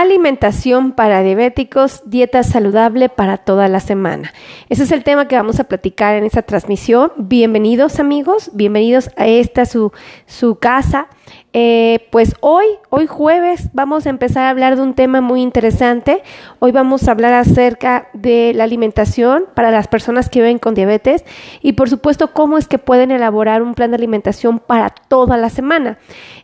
Alimentación 0.00 0.92
para 0.92 1.22
diabéticos, 1.22 2.00
dieta 2.06 2.42
saludable 2.44 3.10
para 3.10 3.36
toda 3.36 3.68
la 3.68 3.78
semana. 3.78 4.32
Ese 4.70 4.84
es 4.84 4.90
el 4.90 5.04
tema 5.04 5.28
que 5.28 5.36
vamos 5.36 5.60
a 5.60 5.64
platicar 5.64 6.14
en 6.14 6.24
esta 6.24 6.40
transmisión. 6.40 7.12
Bienvenidos 7.18 8.00
amigos, 8.00 8.50
bienvenidos 8.54 9.10
a 9.18 9.26
esta 9.26 9.66
su, 9.66 9.92
su 10.24 10.54
casa. 10.54 11.08
Eh, 11.54 12.08
pues 12.10 12.34
hoy, 12.40 12.64
hoy 12.88 13.06
jueves, 13.06 13.68
vamos 13.74 14.06
a 14.06 14.10
empezar 14.10 14.46
a 14.46 14.50
hablar 14.50 14.76
de 14.76 14.82
un 14.82 14.94
tema 14.94 15.20
muy 15.20 15.42
interesante. 15.42 16.22
Hoy 16.60 16.72
vamos 16.72 17.06
a 17.06 17.10
hablar 17.10 17.34
acerca 17.34 18.08
de 18.14 18.52
la 18.54 18.64
alimentación 18.64 19.44
para 19.54 19.70
las 19.70 19.86
personas 19.86 20.30
que 20.30 20.40
viven 20.40 20.58
con 20.58 20.74
diabetes 20.74 21.26
y 21.60 21.72
por 21.72 21.90
supuesto 21.90 22.32
cómo 22.32 22.56
es 22.56 22.68
que 22.68 22.78
pueden 22.78 23.10
elaborar 23.10 23.60
un 23.62 23.74
plan 23.74 23.90
de 23.90 23.96
alimentación 23.96 24.60
para 24.60 24.88
toda 24.88 25.36
la 25.36 25.50
semana. 25.50 25.98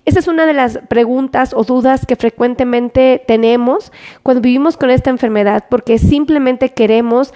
Esa 0.04 0.18
es 0.18 0.28
una 0.28 0.44
de 0.44 0.52
las 0.52 0.78
preguntas 0.88 1.54
o 1.54 1.64
dudas 1.64 2.04
que 2.04 2.16
frecuentemente 2.16 3.22
tenemos 3.26 3.92
cuando 4.22 4.42
vivimos 4.42 4.76
con 4.76 4.90
esta 4.90 5.08
enfermedad 5.08 5.64
porque 5.70 5.96
simplemente 5.96 6.68
queremos 6.70 7.32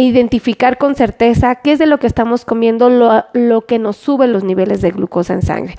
identificar 0.00 0.78
con 0.78 0.94
certeza 0.94 1.56
qué 1.56 1.72
es 1.72 1.78
de 1.78 1.86
lo 1.86 1.98
que 1.98 2.06
estamos 2.06 2.44
comiendo 2.44 2.90
lo, 2.90 3.24
lo 3.32 3.62
que 3.62 3.78
nos 3.78 3.96
sube 3.96 4.26
los 4.26 4.44
niveles 4.44 4.80
de 4.80 4.90
glucosa 4.90 5.34
en 5.34 5.42
sangre. 5.42 5.76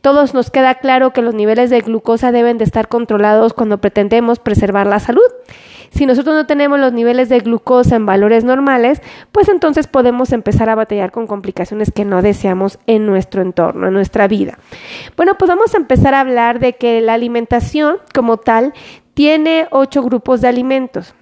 Todos 0.00 0.34
nos 0.34 0.50
queda 0.50 0.74
claro 0.76 1.12
que 1.12 1.22
los 1.22 1.34
niveles 1.34 1.70
de 1.70 1.80
glucosa 1.80 2.32
deben 2.32 2.58
de 2.58 2.64
estar 2.64 2.88
controlados 2.88 3.54
cuando 3.54 3.78
pretendemos 3.78 4.38
preservar 4.38 4.86
la 4.86 5.00
salud. 5.00 5.22
Si 5.94 6.06
nosotros 6.06 6.34
no 6.34 6.46
tenemos 6.46 6.80
los 6.80 6.92
niveles 6.92 7.28
de 7.28 7.38
glucosa 7.38 7.94
en 7.94 8.04
valores 8.04 8.42
normales, 8.42 9.00
pues 9.30 9.48
entonces 9.48 9.86
podemos 9.86 10.32
empezar 10.32 10.68
a 10.68 10.74
batallar 10.74 11.12
con 11.12 11.28
complicaciones 11.28 11.92
que 11.92 12.04
no 12.04 12.20
deseamos 12.20 12.80
en 12.86 13.06
nuestro 13.06 13.42
entorno, 13.42 13.86
en 13.86 13.94
nuestra 13.94 14.26
vida. 14.26 14.58
Bueno, 15.16 15.38
pues 15.38 15.48
vamos 15.48 15.72
a 15.74 15.78
empezar 15.78 16.12
a 16.14 16.20
hablar 16.20 16.58
de 16.58 16.72
que 16.72 17.00
la 17.00 17.14
alimentación 17.14 17.98
como 18.12 18.38
tal 18.38 18.74
tiene 19.14 19.68
ocho 19.70 20.02
grupos 20.02 20.40
de 20.40 20.48
alimentos. 20.48 21.14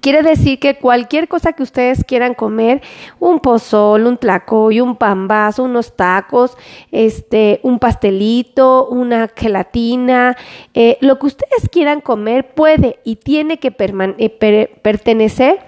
Quiere 0.00 0.22
decir 0.22 0.60
que 0.60 0.76
cualquier 0.76 1.28
cosa 1.28 1.54
que 1.54 1.62
ustedes 1.62 2.04
quieran 2.04 2.34
comer, 2.34 2.82
un 3.18 3.40
pozol, 3.40 4.06
un 4.06 4.18
tlacoy, 4.18 4.80
un 4.80 4.96
pambazo, 4.96 5.64
unos 5.64 5.96
tacos, 5.96 6.56
este, 6.92 7.58
un 7.62 7.78
pastelito, 7.78 8.86
una 8.88 9.28
gelatina, 9.34 10.36
eh, 10.74 10.98
lo 11.00 11.18
que 11.18 11.26
ustedes 11.26 11.68
quieran 11.72 12.02
comer 12.02 12.54
puede 12.54 13.00
y 13.02 13.16
tiene 13.16 13.58
que 13.58 13.74
eh, 13.78 14.78
pertenecer 14.82 15.60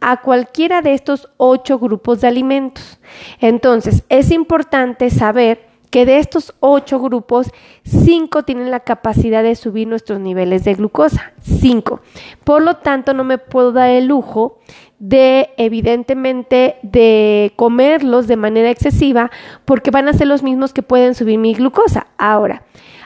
a 0.00 0.20
cualquiera 0.20 0.80
de 0.80 0.94
estos 0.94 1.28
ocho 1.36 1.78
grupos 1.78 2.20
de 2.20 2.28
alimentos. 2.28 3.00
Entonces, 3.40 4.04
es 4.08 4.30
importante 4.30 5.10
saber 5.10 5.73
que 5.94 6.06
de 6.06 6.18
estos 6.18 6.52
ocho 6.58 6.98
grupos, 6.98 7.52
cinco 7.84 8.42
tienen 8.42 8.72
la 8.72 8.80
capacidad 8.80 9.44
de 9.44 9.54
subir 9.54 9.86
nuestros 9.86 10.18
niveles 10.18 10.64
de 10.64 10.74
glucosa. 10.74 11.34
Cinco. 11.40 12.00
Por 12.42 12.62
lo 12.62 12.78
tanto, 12.78 13.14
no 13.14 13.22
me 13.22 13.38
puedo 13.38 13.70
dar 13.70 13.90
el 13.90 14.06
lujo 14.06 14.58
de, 14.98 15.50
evidentemente, 15.56 16.78
de 16.82 17.52
comerlos 17.54 18.26
de 18.26 18.34
manera 18.34 18.70
excesiva 18.70 19.30
porque 19.64 19.92
van 19.92 20.08
a 20.08 20.14
ser 20.14 20.26
los 20.26 20.42
mismos 20.42 20.72
que 20.72 20.82
pueden 20.82 21.14
subir 21.14 21.38
mi 21.38 21.54
glucosa. 21.54 22.08
Ahora, 22.18 22.64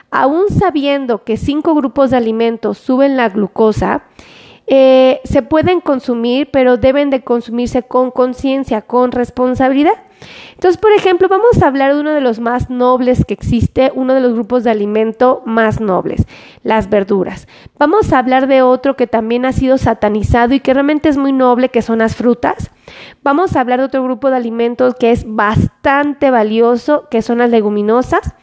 aún 0.09 0.45
sabiendo 0.49 1.23
que 1.23 1.37
cinco 1.37 1.75
grupos 1.75 2.09
de 2.09 2.17
alimentos 2.17 2.79
suben 2.79 3.17
la 3.17 3.29
glucosa, 3.29 4.01
eh, 4.65 5.21
se 5.25 5.43
pueden 5.43 5.79
consumir, 5.79 6.49
pero 6.49 6.77
deben 6.77 7.11
de 7.11 7.23
consumirse 7.23 7.83
con 7.83 8.09
conciencia, 8.09 8.81
con 8.81 9.11
responsabilidad. 9.11 10.08
Entonces, 10.53 10.79
por 10.79 10.91
ejemplo, 10.91 11.27
vamos 11.29 11.61
a 11.61 11.67
hablar 11.67 11.93
de 11.93 12.01
uno 12.01 12.11
de 12.11 12.21
los 12.21 12.39
más 12.39 12.69
nobles 12.69 13.23
que 13.25 13.33
existe, 13.33 13.91
uno 13.95 14.13
de 14.13 14.19
los 14.19 14.33
grupos 14.33 14.63
de 14.63 14.71
alimento 14.71 15.41
más 15.45 15.79
nobles, 15.79 16.25
las 16.63 16.89
verduras. 16.89 17.47
Vamos 17.77 18.11
a 18.11 18.19
hablar 18.19 18.47
de 18.47 18.61
otro 18.61 18.95
que 18.95 19.07
también 19.07 19.45
ha 19.45 19.53
sido 19.53 19.77
satanizado 19.77 20.53
y 20.53 20.59
que 20.59 20.73
realmente 20.73 21.09
es 21.09 21.17
muy 21.17 21.31
noble, 21.31 21.69
que 21.69 21.81
son 21.81 21.99
las 21.99 22.15
frutas. 22.15 22.71
Vamos 23.23 23.55
a 23.55 23.61
hablar 23.61 23.79
de 23.79 23.85
otro 23.85 24.03
grupo 24.03 24.29
de 24.29 24.37
alimentos 24.37 24.95
que 24.95 25.11
es 25.11 25.23
bastante 25.25 26.31
valioso, 26.31 27.07
que 27.09 27.21
son 27.21 27.37
las 27.37 27.49
leguminosas. 27.49 28.33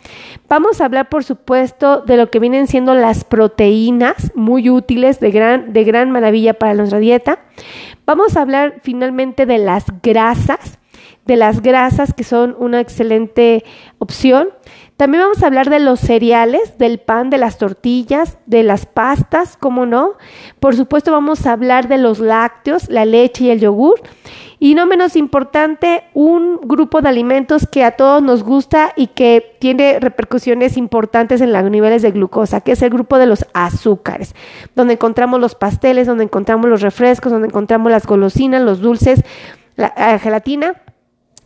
Vamos 0.48 0.80
a 0.80 0.84
hablar, 0.84 1.08
por 1.08 1.24
supuesto, 1.24 2.00
de 2.00 2.16
lo 2.16 2.30
que 2.30 2.38
vienen 2.38 2.66
siendo 2.66 2.94
las 2.94 3.24
proteínas, 3.24 4.32
muy 4.34 4.70
útiles, 4.70 5.18
de 5.20 5.30
gran, 5.32 5.72
de 5.72 5.84
gran 5.84 6.10
maravilla 6.10 6.54
para 6.54 6.74
nuestra 6.74 6.98
dieta. 6.98 7.40
Vamos 8.06 8.36
a 8.36 8.42
hablar 8.42 8.76
finalmente 8.82 9.46
de 9.46 9.58
las 9.58 9.84
grasas 10.02 10.65
de 11.26 11.36
las 11.36 11.60
grasas, 11.60 12.14
que 12.14 12.24
son 12.24 12.56
una 12.58 12.80
excelente 12.80 13.64
opción. 13.98 14.48
También 14.96 15.24
vamos 15.24 15.42
a 15.42 15.46
hablar 15.46 15.68
de 15.68 15.80
los 15.80 16.00
cereales, 16.00 16.78
del 16.78 16.98
pan, 16.98 17.28
de 17.28 17.36
las 17.36 17.58
tortillas, 17.58 18.38
de 18.46 18.62
las 18.62 18.86
pastas, 18.86 19.58
¿cómo 19.58 19.84
no? 19.84 20.12
Por 20.58 20.74
supuesto 20.74 21.12
vamos 21.12 21.46
a 21.46 21.52
hablar 21.52 21.86
de 21.88 21.98
los 21.98 22.18
lácteos, 22.18 22.88
la 22.88 23.04
leche 23.04 23.44
y 23.44 23.50
el 23.50 23.60
yogur. 23.60 24.00
Y 24.58 24.74
no 24.74 24.86
menos 24.86 25.16
importante, 25.16 26.04
un 26.14 26.58
grupo 26.62 27.02
de 27.02 27.10
alimentos 27.10 27.68
que 27.70 27.84
a 27.84 27.90
todos 27.90 28.22
nos 28.22 28.42
gusta 28.42 28.94
y 28.96 29.08
que 29.08 29.56
tiene 29.58 30.00
repercusiones 30.00 30.78
importantes 30.78 31.42
en 31.42 31.52
los 31.52 31.70
niveles 31.70 32.00
de 32.00 32.12
glucosa, 32.12 32.62
que 32.62 32.72
es 32.72 32.80
el 32.80 32.88
grupo 32.88 33.18
de 33.18 33.26
los 33.26 33.44
azúcares, 33.52 34.34
donde 34.74 34.94
encontramos 34.94 35.40
los 35.40 35.54
pasteles, 35.54 36.06
donde 36.06 36.24
encontramos 36.24 36.70
los 36.70 36.80
refrescos, 36.80 37.32
donde 37.32 37.48
encontramos 37.48 37.92
las 37.92 38.06
golosinas, 38.06 38.62
los 38.62 38.80
dulces, 38.80 39.22
la, 39.76 39.92
la 39.94 40.18
gelatina 40.18 40.80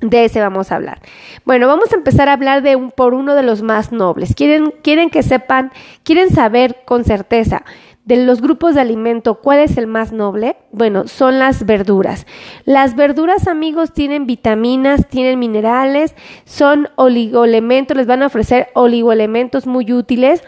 de 0.00 0.24
ese 0.24 0.40
vamos 0.40 0.72
a 0.72 0.76
hablar. 0.76 1.00
Bueno, 1.44 1.66
vamos 1.66 1.92
a 1.92 1.96
empezar 1.96 2.28
a 2.28 2.34
hablar 2.34 2.62
de 2.62 2.76
un, 2.76 2.90
por 2.90 3.14
uno 3.14 3.34
de 3.34 3.42
los 3.42 3.62
más 3.62 3.92
nobles. 3.92 4.34
Quieren, 4.34 4.72
quieren 4.82 5.10
que 5.10 5.22
sepan, 5.22 5.72
quieren 6.02 6.30
saber 6.30 6.82
con 6.84 7.04
certeza 7.04 7.64
de 8.04 8.24
los 8.24 8.40
grupos 8.40 8.74
de 8.74 8.80
alimento, 8.80 9.36
¿cuál 9.36 9.60
es 9.60 9.76
el 9.76 9.86
más 9.86 10.10
noble? 10.10 10.56
Bueno, 10.72 11.06
son 11.06 11.38
las 11.38 11.64
verduras. 11.64 12.26
Las 12.64 12.96
verduras, 12.96 13.46
amigos, 13.46 13.92
tienen 13.92 14.26
vitaminas, 14.26 15.06
tienen 15.06 15.38
minerales, 15.38 16.16
son 16.44 16.88
oligoelementos, 16.96 17.96
les 17.96 18.08
van 18.08 18.22
a 18.22 18.26
ofrecer 18.26 18.68
oligoelementos 18.74 19.66
muy 19.66 19.92
útiles 19.92 20.42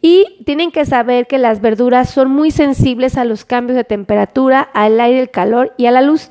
y 0.00 0.42
tienen 0.46 0.70
que 0.70 0.86
saber 0.86 1.26
que 1.26 1.38
las 1.38 1.60
verduras 1.60 2.08
son 2.08 2.30
muy 2.30 2.50
sensibles 2.50 3.18
a 3.18 3.24
los 3.24 3.44
cambios 3.44 3.76
de 3.76 3.84
temperatura, 3.84 4.60
al 4.60 4.98
aire, 4.98 5.20
el 5.20 5.30
calor 5.30 5.74
y 5.76 5.86
a 5.86 5.90
la 5.90 6.02
luz. 6.02 6.30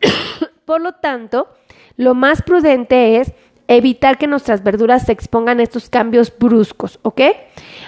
Por 0.64 0.80
lo 0.80 0.92
tanto, 0.92 1.48
lo 1.96 2.14
más 2.14 2.42
prudente 2.42 3.20
es 3.20 3.32
evitar 3.68 4.18
que 4.18 4.26
nuestras 4.26 4.62
verduras 4.62 5.06
se 5.06 5.12
expongan 5.12 5.60
a 5.60 5.62
estos 5.62 5.88
cambios 5.88 6.32
bruscos, 6.36 6.98
¿ok? 7.02 7.20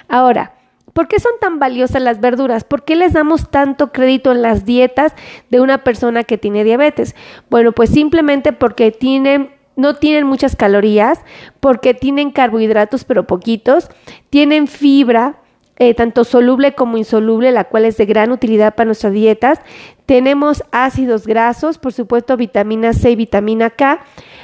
Ahora, 0.09 0.55
¿por 0.93 1.09
qué 1.09 1.21
son 1.21 1.33
tan 1.41 1.59
valiosas 1.59 2.03
las 2.03 2.21
verduras? 2.21 2.65
¿Por 2.65 2.85
qué 2.85 2.97
les 2.97 3.13
damos 3.13 3.51
tanto 3.51 3.93
crédito 3.93 4.33
en 4.33 4.43
las 4.43 4.65
dietas 4.65 5.13
de 5.51 5.61
una 5.61 5.85
persona 5.85 6.25
que 6.25 6.39
tiene 6.39 6.65
diabetes? 6.65 7.15
Bueno, 7.51 7.73
pues 7.73 7.91
simplemente 7.91 8.53
porque 8.53 8.91
tienen 8.93 9.55
no 9.77 9.95
tienen 9.95 10.27
muchas 10.27 10.57
calorías, 10.57 11.21
porque 11.61 11.93
tienen 11.93 12.31
carbohidratos 12.31 13.05
pero 13.05 13.27
poquitos, 13.27 13.91
tienen 14.31 14.69
fibra, 14.69 15.43
eh, 15.79 15.95
tanto 15.95 16.25
soluble 16.25 16.75
como 16.75 16.97
insoluble, 16.97 17.53
la 17.53 17.65
cual 17.65 17.85
es 17.85 17.97
de 17.97 18.07
gran 18.07 18.33
utilidad 18.33 18.75
para 18.75 18.87
nuestras 18.87 19.13
dietas. 19.13 19.61
Tenemos 20.07 20.65
ácidos 20.73 21.27
grasos, 21.27 21.79
por 21.79 21.93
supuesto 21.93 22.37
vitamina 22.37 22.93
C 22.93 23.11
y 23.11 23.17
vitamina 23.17 23.71
K, 23.71 24.01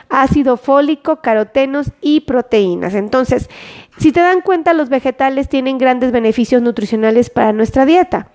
ácido 0.09 0.56
fólico, 0.56 1.22
carotenos 1.22 1.93
y 2.00 2.20
proteínas. 2.20 2.94
Entonces, 2.94 3.48
si 3.97 4.12
te 4.12 4.20
dan 4.20 4.43
cuenta, 4.43 4.75
los 4.75 4.88
vegetales 4.88 5.48
tienen 5.48 5.78
grandes 5.78 6.12
beneficios 6.12 6.60
nutricionales 6.60 7.31
para 7.31 7.53
nuestra 7.53 7.87
dieta. 7.87 8.28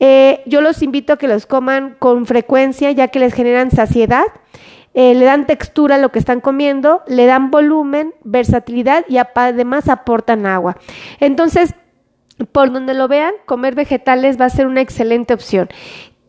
Eh, 0.00 0.42
yo 0.46 0.60
los 0.60 0.82
invito 0.82 1.12
a 1.12 1.16
que 1.16 1.28
los 1.28 1.46
coman 1.46 1.94
con 2.00 2.26
frecuencia, 2.26 2.90
ya 2.90 3.08
que 3.08 3.20
les 3.20 3.34
generan 3.34 3.70
saciedad. 3.70 4.24
Eh, 4.94 5.14
le 5.14 5.24
dan 5.24 5.46
textura 5.46 5.94
a 5.94 5.98
lo 5.98 6.10
que 6.10 6.18
están 6.18 6.40
comiendo, 6.40 7.02
le 7.06 7.24
dan 7.24 7.50
volumen, 7.50 8.12
versatilidad 8.24 9.04
y 9.08 9.16
además 9.16 9.88
aportan 9.88 10.44
agua. 10.44 10.76
Entonces, 11.18 11.74
por 12.52 12.72
donde 12.72 12.94
lo 12.94 13.08
vean, 13.08 13.34
comer 13.46 13.74
vegetales 13.74 14.40
va 14.40 14.46
a 14.46 14.50
ser 14.50 14.66
una 14.66 14.80
excelente 14.80 15.34
opción. 15.34 15.68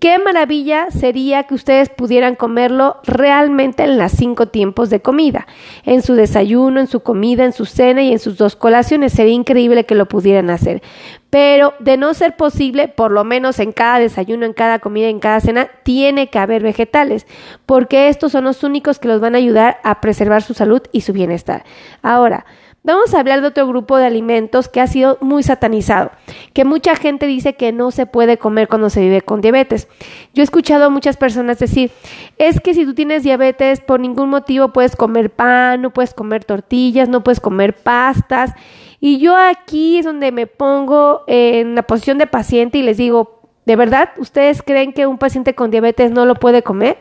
Qué 0.04 0.20
maravilla 0.20 0.92
sería 0.92 1.44
que 1.44 1.54
ustedes 1.54 1.88
pudieran 1.88 2.36
comerlo 2.36 2.98
realmente 3.06 3.84
en 3.84 3.98
las 3.98 4.12
cinco 4.12 4.50
tiempos 4.50 4.90
de 4.90 5.02
comida, 5.02 5.48
en 5.86 6.02
su 6.02 6.16
desayuno, 6.16 6.82
en 6.82 6.88
su 6.88 7.00
comida, 7.00 7.46
en 7.46 7.54
su 7.54 7.64
cena 7.64 8.04
y 8.04 8.12
en 8.12 8.20
sus 8.20 8.38
dos 8.38 8.58
colaciones. 8.58 9.14
Sería 9.14 9.34
increíble 9.34 9.86
que 9.86 9.96
lo 9.96 10.10
pudieran 10.10 10.50
hacer. 10.50 10.84
Pero 11.30 11.74
de 11.80 11.96
no 11.96 12.14
ser 12.14 12.36
posible, 12.36 12.90
por 12.90 13.12
lo 13.12 13.24
menos 13.24 13.60
en 13.60 13.72
cada 13.72 14.00
desayuno, 14.00 14.46
en 14.46 14.52
cada 14.52 14.80
comida, 14.80 15.08
en 15.08 15.22
cada 15.22 15.40
cena, 15.40 15.70
tiene 15.84 16.30
que 16.30 16.38
haber 16.38 16.64
vegetales, 16.64 17.26
porque 17.66 18.10
estos 18.10 18.34
son 18.34 18.44
los 18.44 18.66
únicos 18.66 19.00
que 19.00 19.08
los 19.08 19.22
van 19.22 19.36
a 19.36 19.38
ayudar 19.38 19.78
a 19.86 20.02
preservar 20.02 20.42
su 20.42 20.54
salud 20.54 20.82
y 20.92 21.00
su 21.00 21.14
bienestar. 21.14 21.64
Ahora, 22.02 22.46
Vamos 22.86 23.14
a 23.14 23.22
hablar 23.22 23.40
de 23.40 23.48
otro 23.48 23.66
grupo 23.66 23.96
de 23.96 24.06
alimentos 24.06 24.68
que 24.68 24.82
ha 24.82 24.88
sido 24.88 25.18
muy 25.22 25.42
satanizado, 25.42 26.12
que 26.52 26.66
mucha 26.66 26.98
gente 26.98 27.28
dice 27.28 27.54
que 27.54 27.72
no 27.72 27.92
se 27.92 28.06
puede 28.06 28.38
comer 28.38 28.68
cuando 28.68 28.90
se 28.90 29.00
vive 29.00 29.22
con 29.22 29.40
diabetes. 29.40 29.88
Yo 30.34 30.42
he 30.42 30.44
escuchado 30.44 30.84
a 30.84 30.90
muchas 30.90 31.16
personas 31.16 31.60
decir, 31.60 31.92
es 32.38 32.60
que 32.60 32.74
si 32.74 32.84
tú 32.84 32.94
tienes 32.94 33.24
diabetes 33.24 33.80
por 33.80 34.02
ningún 34.02 34.30
motivo 34.30 34.74
puedes 34.74 34.98
comer 34.98 35.30
pan, 35.30 35.82
no 35.82 35.92
puedes 35.92 36.14
comer 36.14 36.44
tortillas, 36.44 37.08
no 37.08 37.24
puedes 37.24 37.40
comer 37.40 37.74
pastas. 37.74 38.52
Y 39.00 39.18
yo 39.20 39.38
aquí 39.38 40.00
es 40.00 40.06
donde 40.06 40.34
me 40.34 40.46
pongo 40.46 41.24
en 41.28 41.76
la 41.76 41.84
posición 41.84 42.18
de 42.18 42.28
paciente 42.28 42.80
y 42.80 42.82
les 42.82 42.98
digo, 42.98 43.44
¿de 43.66 43.78
verdad 43.78 44.10
ustedes 44.18 44.62
creen 44.62 44.92
que 44.92 45.08
un 45.08 45.18
paciente 45.18 45.56
con 45.56 45.72
diabetes 45.72 46.12
no 46.12 46.26
lo 46.26 46.36
puede 46.36 46.64
comer? 46.64 46.98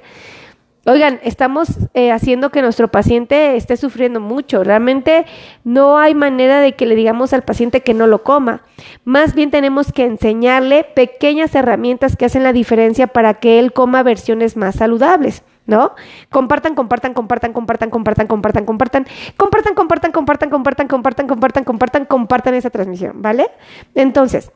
Oigan, 0.85 1.21
estamos 1.23 1.69
eh, 1.95 2.11
haciendo 2.11 2.51
que 2.51 2.61
nuestro 2.61 2.89
paciente 2.89 3.55
esté 3.55 3.77
sufriendo 3.77 4.19
mucho. 4.19 4.65
Realmente 4.65 5.27
no 5.63 5.97
hay 5.97 6.13
manera 6.13 6.61
de 6.61 6.73
que 6.73 6.87
le 6.87 6.97
digamos 6.97 7.33
al 7.33 7.43
paciente 7.43 7.83
que 7.83 7.95
no 7.95 8.09
lo 8.09 8.25
coma. 8.25 8.63
Más 9.05 9.37
bien 9.37 9.53
tenemos 9.53 9.93
que 9.93 10.05
enseñarle 10.05 10.83
pequeñas 10.83 11.55
herramientas 11.55 12.17
que 12.17 12.25
hacen 12.25 12.43
la 12.43 12.53
diferencia 12.53 13.07
para 13.07 13.35
que 13.35 13.61
él 13.61 13.73
coma 13.73 14.03
versiones 14.03 14.57
más 14.57 14.75
saludables. 14.75 15.45
¿No? 15.65 15.93
Compartan, 16.29 16.75
compartan, 16.75 17.15
compartan, 17.15 17.53
compartan, 17.53 17.89
compartan, 17.89 18.27
compartan, 18.27 18.65
compartan, 18.65 19.05
compartan, 19.37 19.75
compartan, 19.77 20.11
compartan, 20.11 20.51
compartan, 20.51 20.89
compartan, 20.89 21.29
compartan, 21.29 21.65
compartan, 21.65 22.05
compartan 22.07 22.55
esa 22.55 22.71
transmisión, 22.71 23.23
¿vale? 23.23 23.47
Entonces, 23.95 24.51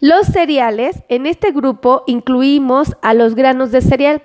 los 0.00 0.26
cereales, 0.26 1.02
en 1.08 1.26
este 1.26 1.50
grupo 1.50 2.04
incluimos 2.06 2.96
a 3.02 3.14
los 3.14 3.34
granos 3.34 3.70
de 3.72 3.80
cereal 3.80 4.22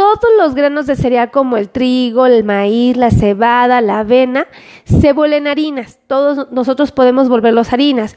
todos 0.00 0.32
los 0.38 0.54
granos 0.54 0.86
de 0.86 0.96
cereal 0.96 1.30
como 1.30 1.58
el 1.58 1.68
trigo, 1.68 2.24
el 2.24 2.42
maíz, 2.42 2.96
la 2.96 3.10
cebada, 3.10 3.82
la 3.82 3.98
avena, 3.98 4.46
se 4.84 5.12
vuelven 5.12 5.46
harinas. 5.46 5.98
Todos 6.06 6.50
nosotros 6.50 6.90
podemos 6.90 7.28
volverlos 7.28 7.74
harinas. 7.74 8.16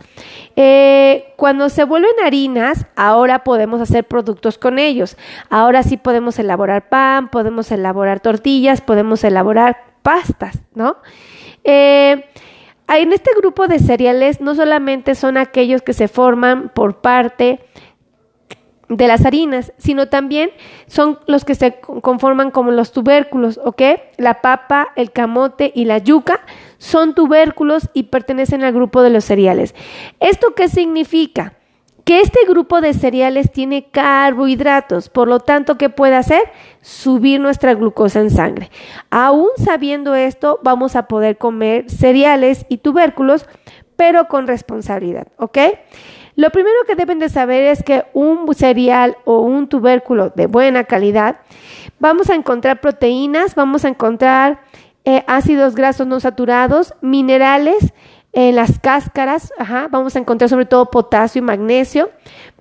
Eh, 0.55 1.33
cuando 1.35 1.67
se 1.67 1.83
vuelven 1.83 2.13
harinas, 2.23 2.85
ahora 2.95 3.43
podemos 3.43 3.81
hacer 3.81 4.05
productos 4.05 4.57
con 4.57 4.79
ellos. 4.79 5.17
Ahora 5.49 5.83
sí 5.83 5.97
podemos 5.97 6.39
elaborar 6.39 6.87
pan, 6.87 7.29
podemos 7.29 7.69
elaborar 7.69 8.21
tortillas, 8.21 8.79
podemos 8.79 9.25
elaborar 9.25 9.75
pastas, 10.03 10.59
¿no? 10.75 10.95
Eh, 11.65 12.23
en 12.87 13.11
este 13.11 13.31
grupo 13.35 13.67
de 13.67 13.79
cereales 13.79 14.39
no 14.39 14.55
solamente 14.55 15.15
son 15.15 15.35
aquellos 15.35 15.81
que 15.81 15.91
se 15.91 16.07
forman 16.07 16.69
por 16.69 17.01
parte 17.01 17.59
de 18.97 19.07
las 19.07 19.25
harinas, 19.25 19.73
sino 19.77 20.07
también 20.07 20.51
son 20.87 21.19
los 21.27 21.45
que 21.45 21.55
se 21.55 21.79
conforman 21.79 22.51
como 22.51 22.71
los 22.71 22.91
tubérculos, 22.91 23.59
¿ok? 23.63 23.81
La 24.17 24.41
papa, 24.41 24.89
el 24.95 25.11
camote 25.11 25.71
y 25.73 25.85
la 25.85 25.97
yuca 25.97 26.41
son 26.77 27.15
tubérculos 27.15 27.89
y 27.93 28.03
pertenecen 28.03 28.63
al 28.63 28.73
grupo 28.73 29.01
de 29.01 29.09
los 29.09 29.23
cereales. 29.25 29.73
¿Esto 30.19 30.53
qué 30.55 30.67
significa? 30.67 31.53
Que 32.03 32.19
este 32.19 32.39
grupo 32.45 32.81
de 32.81 32.93
cereales 32.93 33.51
tiene 33.51 33.89
carbohidratos, 33.89 35.07
por 35.07 35.29
lo 35.29 35.39
tanto, 35.39 35.77
¿qué 35.77 35.89
puede 35.89 36.15
hacer? 36.15 36.41
Subir 36.81 37.39
nuestra 37.39 37.73
glucosa 37.75 38.19
en 38.19 38.29
sangre. 38.29 38.69
Aún 39.09 39.47
sabiendo 39.55 40.13
esto, 40.13 40.59
vamos 40.63 40.97
a 40.97 41.07
poder 41.07 41.37
comer 41.37 41.89
cereales 41.89 42.65
y 42.67 42.79
tubérculos, 42.79 43.45
pero 43.95 44.27
con 44.27 44.47
responsabilidad, 44.47 45.27
¿ok? 45.37 45.57
Lo 46.35 46.49
primero 46.49 46.75
que 46.87 46.95
deben 46.95 47.19
de 47.19 47.29
saber 47.29 47.63
es 47.63 47.83
que 47.83 48.05
un 48.13 48.51
cereal 48.55 49.17
o 49.25 49.39
un 49.41 49.67
tubérculo 49.67 50.31
de 50.31 50.47
buena 50.47 50.83
calidad, 50.85 51.37
vamos 51.99 52.29
a 52.29 52.35
encontrar 52.35 52.81
proteínas, 52.81 53.53
vamos 53.55 53.85
a 53.85 53.89
encontrar 53.89 54.61
eh, 55.05 55.23
ácidos 55.27 55.75
grasos 55.75 56.07
no 56.07 56.19
saturados, 56.19 56.93
minerales 57.01 57.93
en 58.35 58.55
las 58.55 58.79
cáscaras, 58.79 59.53
vamos 59.91 60.15
a 60.15 60.19
encontrar 60.19 60.49
sobre 60.49 60.65
todo 60.65 60.89
potasio 60.89 61.37
y 61.37 61.43
magnesio, 61.43 62.09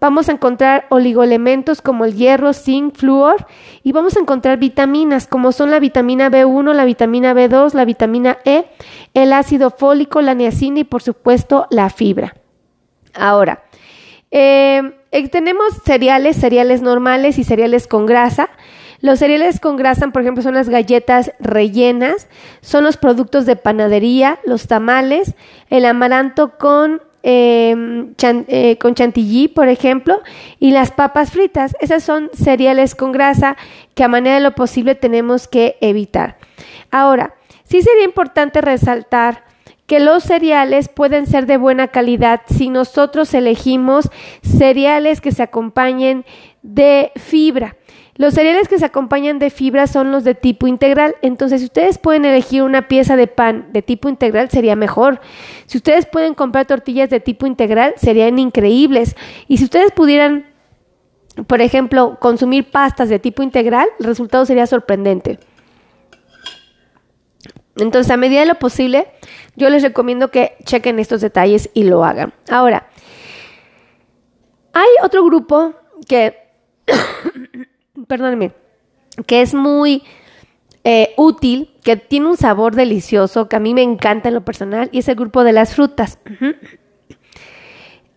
vamos 0.01 0.29
a 0.29 0.33
encontrar 0.33 0.85
oligoelementos 0.91 1.81
como 1.81 2.05
el 2.05 2.15
hierro, 2.15 2.53
zinc, 2.53 2.95
flúor 2.95 3.47
y 3.83 3.93
vamos 3.93 4.19
a 4.19 4.21
encontrar 4.21 4.59
vitaminas 4.59 5.27
como 5.27 5.51
son 5.51 5.71
la 5.71 5.81
vitamina 5.81 6.31
B1, 6.31 6.75
la 6.75 6.85
vitamina 6.85 7.33
B2, 7.33 7.73
la 7.73 7.87
vitamina 7.87 8.37
E, 8.45 8.67
el 9.15 9.33
ácido 9.33 9.71
fólico, 9.71 10.21
la 10.21 10.35
niacina 10.35 10.81
y 10.81 10.85
por 10.85 11.01
supuesto 11.01 11.67
la 11.71 11.89
fibra. 11.89 12.35
Ahora, 13.15 13.63
eh, 14.31 14.93
eh, 15.11 15.29
tenemos 15.29 15.75
cereales, 15.85 16.37
cereales 16.37 16.81
normales 16.81 17.39
y 17.39 17.45
cereales 17.45 17.87
con 17.87 18.07
grasa. 18.07 18.49
Los 19.01 19.19
cereales 19.19 19.61
con 19.61 19.77
grasa, 19.77 20.09
por 20.09 20.23
ejemplo, 20.23 20.43
son 20.43 20.55
las 20.55 20.69
galletas 20.69 21.33
rellenas, 21.39 22.29
son 22.61 22.85
los 22.85 22.97
productos 22.97 23.45
de 23.47 23.57
panadería, 23.57 24.39
los 24.47 24.69
tamales, 24.69 25.35
el 25.69 25.85
amaranto 25.85 26.57
con, 26.57 27.03
em, 27.23 28.15
eh, 28.23 28.79
con 28.79 28.95
chantilly, 28.95 29.49
por 29.49 29.69
ejemplo, 29.69 30.23
y 30.59 30.71
las 30.71 30.93
papas 30.93 31.33
fritas. 31.33 31.77
Esas 31.81 32.05
son 32.05 32.31
cereales 32.33 32.95
con 32.95 33.13
grasa 33.13 33.57
que 33.95 34.05
a 34.05 34.09
manera 34.09 34.37
de 34.37 34.43
lo 34.43 34.55
posible 34.55 34.95
tenemos 34.95 35.47
que 35.47 35.77
evitar. 35.81 36.39
Ahora, 36.91 37.35
sí 37.65 37.83
sería 37.83 38.05
importante 38.05 38.61
resaltar 38.61 39.45
que 39.93 40.01
los 40.01 40.23
cereales 40.23 40.89
pueden 40.89 41.27
ser 41.27 41.45
de 41.45 41.59
buena 41.59 41.89
calidad 41.89 42.41
si 42.47 42.71
nosotros 42.71 43.35
elegimos 43.35 44.09
cereales 44.41 45.21
que 45.21 45.33
se 45.33 45.43
acompañen 45.43 46.25
de 46.63 47.13
fibra. 47.17 47.77
Los 48.15 48.33
cereales 48.33 48.69
que 48.69 48.79
se 48.79 48.87
acompañan 48.87 49.39
de 49.39 49.51
fibra 49.51 49.87
son 49.87 50.11
los 50.11 50.25
de 50.25 50.35
tipo 50.35 50.67
integral. 50.67 51.17
Entonces, 51.21 51.61
si 51.61 51.67
ustedes 51.67 51.99
pueden 51.99 52.25
elegir 52.25 52.63
una 52.63 52.89
pieza 52.89 53.17
de 53.17 53.27
pan 53.27 53.67
de 53.75 53.83
tipo 53.83 54.09
integral, 54.09 54.49
sería 54.49 54.77
mejor. 54.77 55.21
Si 55.67 55.77
ustedes 55.77 56.07
pueden 56.07 56.33
comprar 56.33 56.65
tortillas 56.65 57.11
de 57.11 57.21
tipo 57.21 57.47
integral, 57.47 57.93
serían 57.99 58.39
increíbles. 58.39 59.15
Y 59.47 59.59
si 59.59 59.65
ustedes 59.65 59.93
pudieran, 59.93 60.47
por 61.47 61.61
ejemplo, 61.61 62.17
consumir 62.19 62.71
pastas 62.71 63.11
de 63.11 63.19
tipo 63.19 63.43
integral, 63.43 63.89
el 64.01 64.07
resultado 64.07 64.47
sería 64.47 64.67
sorprendente. 64.67 65.39
Entonces, 67.77 68.11
a 68.11 68.17
medida 68.17 68.41
de 68.41 68.47
lo 68.47 68.57
posible, 68.57 69.09
yo 69.57 69.71
les 69.71 69.83
recomiendo 69.83 70.31
que 70.31 70.57
chequen 70.65 70.99
estos 70.99 71.21
detalles 71.21 71.71
y 71.75 71.85
lo 71.85 72.05
hagan. 72.05 72.35
Ahora, 72.51 72.89
hay 74.73 74.89
otro 75.03 75.25
grupo 75.25 75.75
que, 76.09 76.37
perdónenme, 78.09 78.53
que 79.27 79.43
es 79.43 79.55
muy 79.55 80.03
eh, 80.85 81.15
útil, 81.17 81.71
que 81.83 81.97
tiene 81.97 82.29
un 82.29 82.37
sabor 82.37 82.75
delicioso, 82.75 83.49
que 83.49 83.57
a 83.57 83.61
mí 83.61 83.75
me 83.75 83.83
encanta 83.83 84.29
en 84.29 84.35
lo 84.35 84.45
personal, 84.45 84.89
y 84.93 84.99
es 84.99 85.09
el 85.09 85.17
grupo 85.17 85.45
de 85.45 85.53
las 85.53 85.75
frutas. 85.75 86.19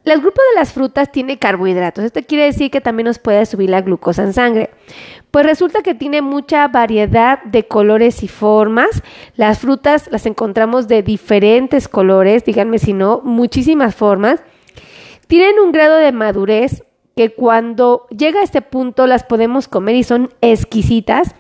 El 0.06 0.22
grupo 0.22 0.40
de 0.52 0.60
las 0.60 0.72
frutas 0.72 1.12
tiene 1.12 1.40
carbohidratos. 1.40 2.04
Esto 2.06 2.22
quiere 2.22 2.46
decir 2.46 2.70
que 2.70 2.80
también 2.80 3.06
nos 3.06 3.18
puede 3.18 3.44
subir 3.48 3.72
la 3.72 3.82
glucosa 3.82 4.22
en 4.22 4.34
sangre. 4.34 4.70
Pues 5.32 5.48
resulta 5.48 5.82
que 5.82 5.96
tiene 5.96 6.22
mucha 6.22 6.68
variedad 6.68 7.44
de 7.44 7.68
colores 7.68 8.22
y 8.22 8.28
formas. 8.28 9.02
Las 9.36 9.60
frutas 9.60 10.08
las 10.12 10.28
encontramos 10.28 10.88
de 10.88 11.02
diferentes 11.02 11.88
colores, 11.88 12.46
díganme 12.46 12.78
si 12.78 12.94
no, 12.94 13.22
muchísimas 13.24 13.96
formas. 13.96 14.44
Tienen 15.26 15.60
un 15.60 15.72
grado 15.72 15.96
de 15.96 16.12
madurez 16.12 16.84
que 17.16 17.34
cuando 17.34 18.06
llega 18.10 18.42
a 18.42 18.44
este 18.44 18.62
punto 18.62 19.08
las 19.08 19.24
podemos 19.24 19.68
comer 19.68 19.96
y 19.96 20.04
son 20.04 20.30
exquisitas, 20.42 21.34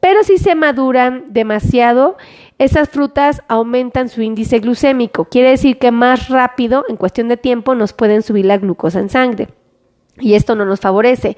pero 0.00 0.22
si 0.22 0.38
se 0.38 0.54
maduran 0.54 1.24
demasiado, 1.28 2.16
esas 2.58 2.88
frutas 2.88 3.42
aumentan 3.46 4.08
su 4.08 4.20
índice 4.20 4.58
glucémico. 4.58 5.26
Quiere 5.26 5.50
decir 5.50 5.78
que 5.78 5.92
más 5.92 6.28
rápido, 6.28 6.84
en 6.88 6.96
cuestión 6.96 7.28
de 7.28 7.36
tiempo, 7.36 7.74
nos 7.74 7.92
pueden 7.92 8.22
subir 8.22 8.46
la 8.46 8.58
glucosa 8.58 8.98
en 8.98 9.08
sangre. 9.08 9.48
Y 10.20 10.34
esto 10.34 10.56
no 10.56 10.64
nos 10.64 10.80
favorece. 10.80 11.36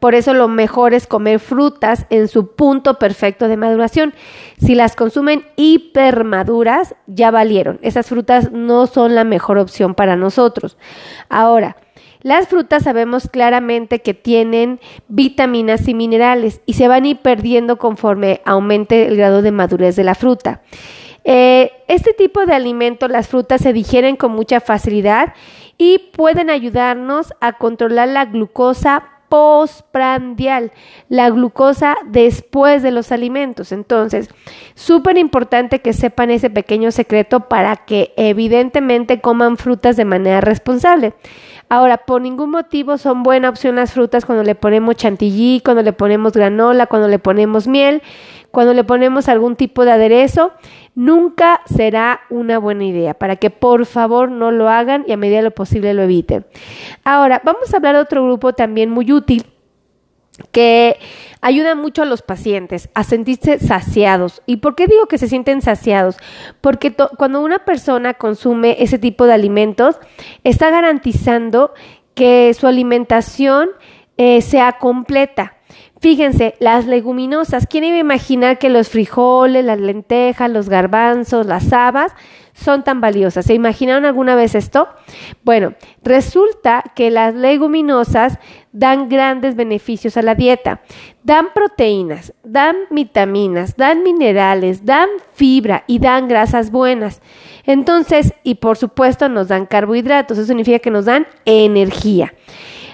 Por 0.00 0.14
eso 0.14 0.32
lo 0.32 0.48
mejor 0.48 0.94
es 0.94 1.06
comer 1.06 1.38
frutas 1.38 2.06
en 2.08 2.28
su 2.28 2.54
punto 2.54 2.98
perfecto 2.98 3.48
de 3.48 3.58
maduración. 3.58 4.14
Si 4.58 4.74
las 4.74 4.96
consumen 4.96 5.44
hipermaduras, 5.56 6.94
ya 7.06 7.30
valieron. 7.30 7.78
Esas 7.82 8.06
frutas 8.06 8.50
no 8.50 8.86
son 8.86 9.14
la 9.14 9.24
mejor 9.24 9.58
opción 9.58 9.94
para 9.94 10.16
nosotros. 10.16 10.78
Ahora, 11.28 11.76
las 12.22 12.48
frutas 12.48 12.84
sabemos 12.84 13.28
claramente 13.28 14.00
que 14.00 14.14
tienen 14.14 14.80
vitaminas 15.08 15.88
y 15.88 15.94
minerales 15.94 16.60
y 16.66 16.74
se 16.74 16.88
van 16.88 17.04
a 17.04 17.08
ir 17.08 17.18
perdiendo 17.18 17.78
conforme 17.78 18.40
aumente 18.44 19.06
el 19.06 19.16
grado 19.16 19.42
de 19.42 19.52
madurez 19.52 19.96
de 19.96 20.04
la 20.04 20.14
fruta. 20.14 20.62
Eh, 21.24 21.72
este 21.88 22.12
tipo 22.14 22.46
de 22.46 22.54
alimento, 22.54 23.08
las 23.08 23.28
frutas 23.28 23.60
se 23.60 23.72
digieren 23.72 24.16
con 24.16 24.32
mucha 24.32 24.60
facilidad 24.60 25.34
y 25.78 25.98
pueden 25.98 26.50
ayudarnos 26.50 27.32
a 27.40 27.54
controlar 27.54 28.08
la 28.08 28.24
glucosa 28.24 29.11
postprandial, 29.32 30.72
la 31.08 31.30
glucosa 31.30 31.96
después 32.04 32.82
de 32.82 32.90
los 32.90 33.12
alimentos. 33.12 33.72
Entonces, 33.72 34.28
súper 34.74 35.16
importante 35.16 35.80
que 35.80 35.94
sepan 35.94 36.30
ese 36.30 36.50
pequeño 36.50 36.90
secreto 36.90 37.48
para 37.48 37.76
que 37.76 38.12
evidentemente 38.18 39.22
coman 39.22 39.56
frutas 39.56 39.96
de 39.96 40.04
manera 40.04 40.42
responsable. 40.42 41.14
Ahora, 41.70 42.04
por 42.04 42.20
ningún 42.20 42.50
motivo 42.50 42.98
son 42.98 43.22
buena 43.22 43.48
opción 43.48 43.76
las 43.76 43.94
frutas 43.94 44.26
cuando 44.26 44.44
le 44.44 44.54
ponemos 44.54 44.96
chantilly, 44.96 45.62
cuando 45.64 45.82
le 45.82 45.94
ponemos 45.94 46.34
granola, 46.34 46.86
cuando 46.86 47.08
le 47.08 47.18
ponemos 47.18 47.66
miel, 47.66 48.02
cuando 48.52 48.74
le 48.74 48.84
ponemos 48.84 49.28
algún 49.28 49.56
tipo 49.56 49.84
de 49.84 49.90
aderezo. 49.90 50.52
Nunca 50.94 51.62
será 51.64 52.20
una 52.30 52.58
buena 52.58 52.84
idea 52.84 53.14
para 53.14 53.36
que 53.36 53.50
por 53.50 53.86
favor 53.86 54.30
no 54.30 54.52
lo 54.52 54.68
hagan 54.68 55.04
y 55.08 55.12
a 55.12 55.16
medida 55.16 55.38
de 55.38 55.44
lo 55.44 55.50
posible 55.50 55.94
lo 55.94 56.02
eviten. 56.02 56.46
Ahora, 57.02 57.40
vamos 57.44 57.72
a 57.72 57.78
hablar 57.78 57.96
de 57.96 58.02
otro 58.02 58.24
grupo 58.24 58.52
también 58.52 58.90
muy 58.90 59.10
útil 59.10 59.46
que 60.50 60.98
ayuda 61.40 61.74
mucho 61.74 62.02
a 62.02 62.06
los 62.06 62.22
pacientes 62.22 62.88
a 62.94 63.04
sentirse 63.04 63.58
saciados. 63.58 64.42
¿Y 64.46 64.58
por 64.58 64.74
qué 64.74 64.86
digo 64.86 65.06
que 65.06 65.18
se 65.18 65.28
sienten 65.28 65.62
saciados? 65.62 66.16
Porque 66.60 66.94
cuando 67.16 67.40
una 67.40 67.60
persona 67.60 68.14
consume 68.14 68.76
ese 68.78 68.98
tipo 68.98 69.26
de 69.26 69.34
alimentos, 69.34 69.98
está 70.44 70.70
garantizando 70.70 71.72
que 72.14 72.52
su 72.54 72.66
alimentación 72.66 73.70
eh, 74.16 74.42
sea 74.42 74.78
completa. 74.78 75.56
Fíjense, 76.02 76.56
las 76.58 76.86
leguminosas, 76.86 77.68
¿quién 77.68 77.84
iba 77.84 77.94
a 77.94 78.00
imaginar 78.00 78.58
que 78.58 78.70
los 78.70 78.88
frijoles, 78.88 79.64
las 79.64 79.78
lentejas, 79.78 80.50
los 80.50 80.68
garbanzos, 80.68 81.46
las 81.46 81.72
habas 81.72 82.12
son 82.54 82.82
tan 82.82 83.00
valiosas? 83.00 83.46
¿Se 83.46 83.54
imaginaron 83.54 84.04
alguna 84.04 84.34
vez 84.34 84.56
esto? 84.56 84.88
Bueno, 85.44 85.74
resulta 86.02 86.82
que 86.96 87.12
las 87.12 87.36
leguminosas 87.36 88.40
dan 88.72 89.08
grandes 89.08 89.54
beneficios 89.54 90.16
a 90.16 90.22
la 90.22 90.34
dieta. 90.34 90.80
Dan 91.22 91.50
proteínas, 91.54 92.34
dan 92.42 92.74
vitaminas, 92.90 93.76
dan 93.76 94.02
minerales, 94.02 94.84
dan 94.84 95.08
fibra 95.34 95.84
y 95.86 96.00
dan 96.00 96.26
grasas 96.26 96.72
buenas. 96.72 97.22
Entonces, 97.64 98.34
y 98.42 98.56
por 98.56 98.76
supuesto 98.76 99.28
nos 99.28 99.46
dan 99.46 99.66
carbohidratos, 99.66 100.36
eso 100.36 100.48
significa 100.48 100.80
que 100.80 100.90
nos 100.90 101.04
dan 101.04 101.28
energía. 101.44 102.34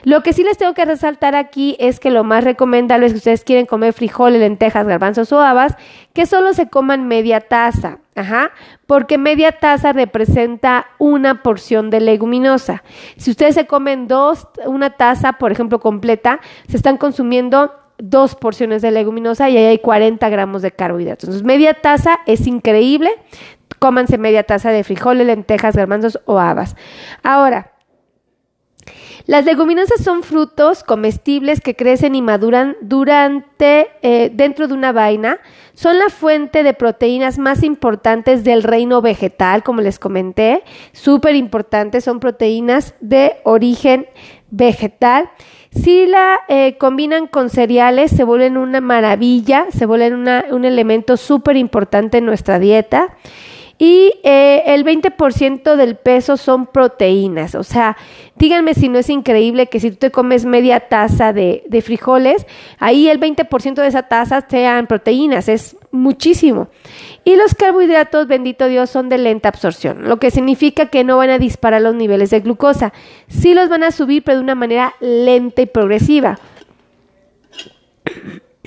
Lo 0.08 0.22
que 0.22 0.32
sí 0.32 0.42
les 0.42 0.56
tengo 0.56 0.72
que 0.72 0.86
resaltar 0.86 1.36
aquí 1.36 1.76
es 1.78 2.00
que 2.00 2.10
lo 2.10 2.24
más 2.24 2.42
recomendable 2.42 3.04
es 3.04 3.12
que 3.12 3.18
ustedes 3.18 3.44
quieren 3.44 3.66
comer 3.66 3.92
frijoles, 3.92 4.40
lentejas, 4.40 4.86
garbanzos 4.86 5.30
o 5.32 5.42
habas, 5.42 5.76
que 6.14 6.24
solo 6.24 6.54
se 6.54 6.70
coman 6.70 7.06
media 7.06 7.42
taza, 7.42 7.98
ajá, 8.14 8.52
porque 8.86 9.18
media 9.18 9.52
taza 9.52 9.92
representa 9.92 10.86
una 10.96 11.42
porción 11.42 11.90
de 11.90 12.00
leguminosa. 12.00 12.82
Si 13.18 13.30
ustedes 13.30 13.54
se 13.54 13.66
comen 13.66 14.08
dos, 14.08 14.48
una 14.64 14.88
taza, 14.88 15.34
por 15.34 15.52
ejemplo, 15.52 15.78
completa, 15.78 16.40
se 16.68 16.78
están 16.78 16.96
consumiendo 16.96 17.74
dos 17.98 18.34
porciones 18.34 18.80
de 18.80 18.92
leguminosa 18.92 19.50
y 19.50 19.58
ahí 19.58 19.64
hay 19.66 19.78
40 19.80 20.26
gramos 20.30 20.62
de 20.62 20.70
carbohidratos. 20.70 21.24
Entonces, 21.24 21.44
media 21.44 21.74
taza 21.74 22.20
es 22.24 22.46
increíble. 22.46 23.10
Cómanse 23.78 24.16
media 24.16 24.42
taza 24.44 24.70
de 24.70 24.84
frijoles, 24.84 25.26
lentejas, 25.26 25.76
garbanzos 25.76 26.18
o 26.24 26.38
habas. 26.38 26.76
Ahora, 27.22 27.72
las 29.28 29.45
leguminosas 29.45 30.02
son 30.02 30.23
frutos 30.23 30.83
comestibles 30.83 31.61
que 31.61 31.76
crecen 31.76 32.14
y 32.14 32.23
maduran 32.23 32.78
durante 32.80 33.88
eh, 34.00 34.30
dentro 34.33 34.68
de 34.68 34.73
una 34.73 34.90
vaina. 34.92 35.38
Son 35.75 35.99
la 35.99 36.09
fuente 36.09 36.62
de 36.62 36.73
proteínas 36.73 37.38
más 37.38 37.62
importantes 37.62 38.42
del 38.42 38.62
reino 38.62 39.02
vegetal, 39.02 39.62
como 39.62 39.83
les 39.83 39.99
comenté. 39.99 40.64
Súper 40.92 41.37
importantes, 41.37 42.04
son 42.04 42.21
proteínas 42.21 42.95
de 43.00 43.37
origen 43.45 44.07
vegetal. 44.50 45.28
Si 45.73 46.07
la 46.07 46.40
eh, 46.49 46.78
combinan 46.78 47.26
con 47.26 47.50
cereales, 47.50 48.11
se 48.11 48.25
vuelven 48.25 48.57
una 48.57 48.80
maravilla, 48.80 49.66
se 49.71 49.85
vuelven 49.85 50.26
un 50.50 50.64
elemento 50.64 51.18
súper 51.18 51.59
importante 51.59 52.16
en 52.16 52.25
nuestra 52.25 52.59
dieta 52.59 53.14
y 53.78 54.12
eh, 54.25 54.64
el 54.66 54.85
20% 54.85 55.76
del 55.76 55.97
peso 55.97 56.37
son 56.37 56.66
proteínas. 56.66 57.54
O 57.54 57.62
sea, 57.62 57.97
díganme 58.35 58.75
si 58.75 58.88
no 58.88 58.99
es 58.99 59.08
increíble 59.08 59.68
que 59.68 59.78
si 59.78 59.92
tú 59.92 59.97
te 59.99 60.11
comes 60.11 60.44
media 60.44 60.88
taza 60.88 61.32
de, 61.32 61.62
frijoles, 61.85 62.44
ahí 62.78 63.08
el 63.08 63.20
20% 63.20 63.75
de 63.75 63.87
esa 63.87 64.02
taza 64.02 64.44
sean 64.49 64.88
proteínas, 64.88 65.49
es 65.49 65.76
muchísimo. 65.92 66.68
Y 67.25 67.37
los 67.37 67.54
carbohidratos, 67.54 68.26
bendito 68.26 68.66
Dios, 68.66 68.90
son 68.90 69.08
de 69.08 69.18
lenta 69.18 69.49
absorción, 69.49 70.08
lo 70.08 70.18
que 70.18 70.32
significa 70.32 70.87
que 70.87 71.04
no 71.04 71.16
van 71.16 71.30
a 71.30 71.38
disparar 71.38 71.80
los 71.80 71.94
niveles 71.94 72.30
de 72.30 72.40
glucosa. 72.40 72.92
Sí 73.28 73.54
los 73.54 73.68
van 73.68 73.85
a 73.85 73.92
subir, 73.92 74.25
pero 74.25 74.38
de 74.38 74.44
una 74.44 74.56
manera 74.56 74.94
lenta 75.00 75.62
y 75.62 75.66
progresiva 75.66 76.38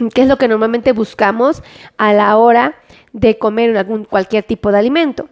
que 0.10 0.24
es 0.24 0.28
lo 0.28 0.38
que 0.38 0.48
normalmente 0.48 0.94
buscamos 0.94 1.64
a 1.98 2.14
la 2.14 2.36
hora 2.38 2.76
de 3.14 3.38
comer 3.38 3.76
algún 3.78 4.06
cualquier 4.06 4.44
tipo 4.44 4.72
de 4.72 4.80
alimento. 4.80 5.30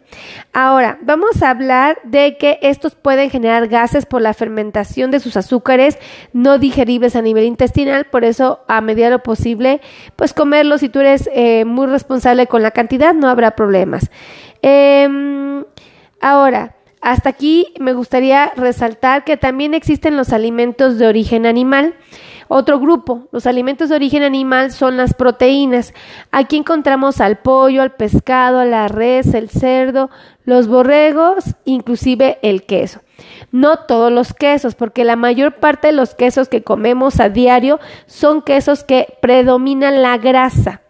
Ahora, 0.54 0.98
vamos 1.02 1.42
a 1.42 1.50
hablar 1.50 2.00
de 2.04 2.38
que 2.38 2.60
estos 2.62 2.96
pueden 2.96 3.30
generar 3.30 3.68
gases 3.68 4.06
por 4.06 4.22
la 4.22 4.34
fermentación 4.34 5.12
de 5.12 5.20
sus 5.20 5.38
azúcares 5.38 5.98
no 6.34 6.60
digeribles 6.60 7.16
a 7.16 7.22
nivel 7.22 7.46
intestinal, 7.46 8.06
por 8.06 8.26
eso 8.26 8.60
a 8.68 8.82
medida 8.82 9.10
lo 9.10 9.24
posible, 9.24 9.82
pues 10.16 10.34
comerlos 10.34 10.82
si 10.82 10.90
tú 10.90 11.00
eres 11.00 11.30
eh, 11.34 11.66
muy 11.66 11.88
responsable 11.88 12.48
con 12.48 12.64
la 12.64 12.72
cantidad, 12.72 13.14
no 13.14 13.30
habrá 13.30 13.52
problemas. 13.52 14.10
Em, 14.62 15.64
ahora, 16.20 16.76
hasta 17.02 17.30
aquí 17.30 17.74
me 17.80 17.94
gustaría 17.94 18.52
resaltar 18.56 19.24
que 19.24 19.38
también 19.38 19.74
existen 19.74 20.18
los 20.18 20.34
alimentos 20.34 20.98
de 20.98 21.08
origen 21.08 21.46
animal. 21.46 21.96
Otro 22.52 22.80
grupo, 22.80 23.28
los 23.32 23.46
alimentos 23.46 23.90
de 23.90 23.96
origen 23.96 24.24
animal 24.24 24.72
son 24.72 24.98
las 24.98 25.14
proteínas. 25.14 25.94
Aquí 26.32 26.58
encontramos 26.58 27.22
al 27.22 27.38
pollo, 27.38 27.84
al 27.84 27.92
pescado, 27.92 28.58
a 28.58 28.66
la 28.66 28.88
res, 28.88 29.36
el 29.36 29.52
cerdo, 29.52 30.10
los 30.46 30.68
borregos, 30.68 31.44
inclusive 31.64 32.40
el 32.42 32.64
queso. 32.64 33.02
No 33.52 33.78
todos 33.86 34.12
los 34.12 34.34
quesos, 34.34 34.74
porque 34.74 35.04
la 35.04 35.16
mayor 35.16 35.58
parte 35.58 35.90
de 35.90 35.94
los 35.94 36.16
quesos 36.16 36.50
que 36.50 36.64
comemos 36.64 37.20
a 37.20 37.30
diario 37.30 37.80
son 38.08 38.42
quesos 38.42 38.84
que 38.84 39.20
predominan 39.22 40.02
la 40.02 40.18
grasa. 40.18 40.82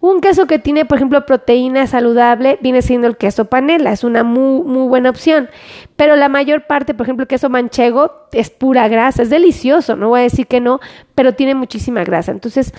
Un 0.00 0.20
queso 0.20 0.46
que 0.46 0.58
tiene, 0.58 0.84
por 0.84 0.98
ejemplo, 0.98 1.24
proteína 1.24 1.86
saludable 1.86 2.58
viene 2.60 2.82
siendo 2.82 3.06
el 3.06 3.16
queso 3.16 3.46
panela, 3.46 3.92
es 3.92 4.04
una 4.04 4.22
muy, 4.24 4.62
muy 4.62 4.88
buena 4.88 5.10
opción. 5.10 5.48
Pero 5.96 6.16
la 6.16 6.28
mayor 6.28 6.66
parte, 6.66 6.92
por 6.92 7.06
ejemplo, 7.06 7.22
el 7.22 7.28
queso 7.28 7.48
manchego 7.48 8.12
es 8.32 8.50
pura 8.50 8.88
grasa, 8.88 9.22
es 9.22 9.30
delicioso, 9.30 9.96
no 9.96 10.10
voy 10.10 10.20
a 10.20 10.22
decir 10.24 10.46
que 10.46 10.60
no, 10.60 10.80
pero 11.14 11.34
tiene 11.34 11.54
muchísima 11.54 12.04
grasa. 12.04 12.30
Entonces, 12.32 12.72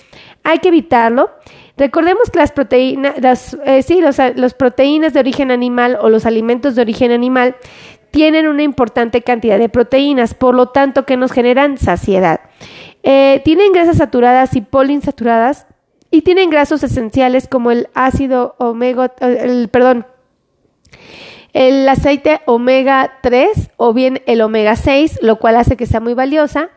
hay 0.44 0.60
que 0.60 0.68
evitarlo. 0.68 1.32
Recordemos 1.76 2.30
que 2.30 2.40
las 2.40 2.52
proteínas, 2.52 3.20
las, 3.20 3.58
eh, 3.66 3.82
sí, 3.82 4.02
los, 4.02 4.54
proteínas 4.54 5.14
de 5.14 5.20
origen 5.20 5.52
animal 5.52 5.98
o 6.00 6.10
los 6.10 6.26
alimentos 6.26 6.76
de 6.76 6.82
origen 6.82 7.12
animal 7.12 7.56
tienen 8.12 8.48
una 8.48 8.64
importante 8.64 9.22
cantidad 9.22 9.60
de 9.60 9.70
proteínas, 9.70 10.34
por 10.34 10.56
lo 10.56 10.70
tanto 10.70 11.06
que 11.06 11.18
nos 11.18 11.32
generan 11.32 11.78
saciedad. 11.78 12.42
Eh, 13.04 13.42
tienen 13.44 13.74
grasas 13.74 13.98
saturadas 13.98 14.56
y 14.56 14.62
poliinsaturadas 14.62 15.68
y 16.10 16.22
tienen 16.22 16.50
grasos 16.50 16.84
esenciales 16.84 17.48
como 17.48 17.72
el 17.72 17.90
ácido 17.94 18.56
omega, 18.60 19.14
el, 19.20 19.70
perdón, 19.70 20.06
el 21.54 21.88
aceite 21.90 22.42
omega 22.46 23.20
3 23.22 23.72
o 23.78 23.94
bien 23.94 24.22
el 24.26 24.42
omega 24.42 24.76
6, 24.76 25.20
lo 25.22 25.38
cual 25.40 25.58
hace 25.58 25.76
que 25.76 25.86
sea 25.86 26.00
muy 26.00 26.14
valiosa. 26.14 26.70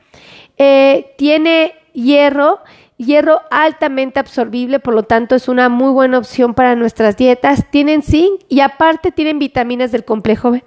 Eh, 0.58 1.14
tiene 1.16 1.74
hierro, 1.92 2.60
hierro 2.96 3.42
altamente 3.50 4.20
absorbible, 4.20 4.78
por 4.80 4.94
lo 4.94 5.04
tanto 5.04 5.34
es 5.34 5.48
una 5.48 5.68
muy 5.68 5.92
buena 5.92 6.18
opción 6.18 6.54
para 6.54 6.76
nuestras 6.76 7.16
dietas. 7.16 7.70
Tienen 7.70 8.02
zinc 8.02 8.40
y 8.48 8.60
aparte 8.60 9.12
tienen 9.12 9.38
vitaminas 9.38 9.92
del 9.92 10.04
complejo 10.04 10.50
B. 10.50 10.64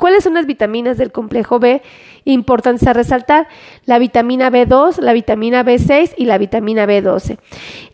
¿Cuáles 0.00 0.24
son 0.24 0.32
las 0.32 0.46
vitaminas 0.46 0.96
del 0.96 1.12
complejo 1.12 1.58
B 1.58 1.82
importantes 2.24 2.88
a 2.88 2.94
resaltar? 2.94 3.48
La 3.84 3.98
vitamina 3.98 4.50
B2, 4.50 4.98
la 4.98 5.12
vitamina 5.12 5.62
B6 5.62 6.14
y 6.16 6.24
la 6.24 6.38
vitamina 6.38 6.86
B12. 6.86 7.36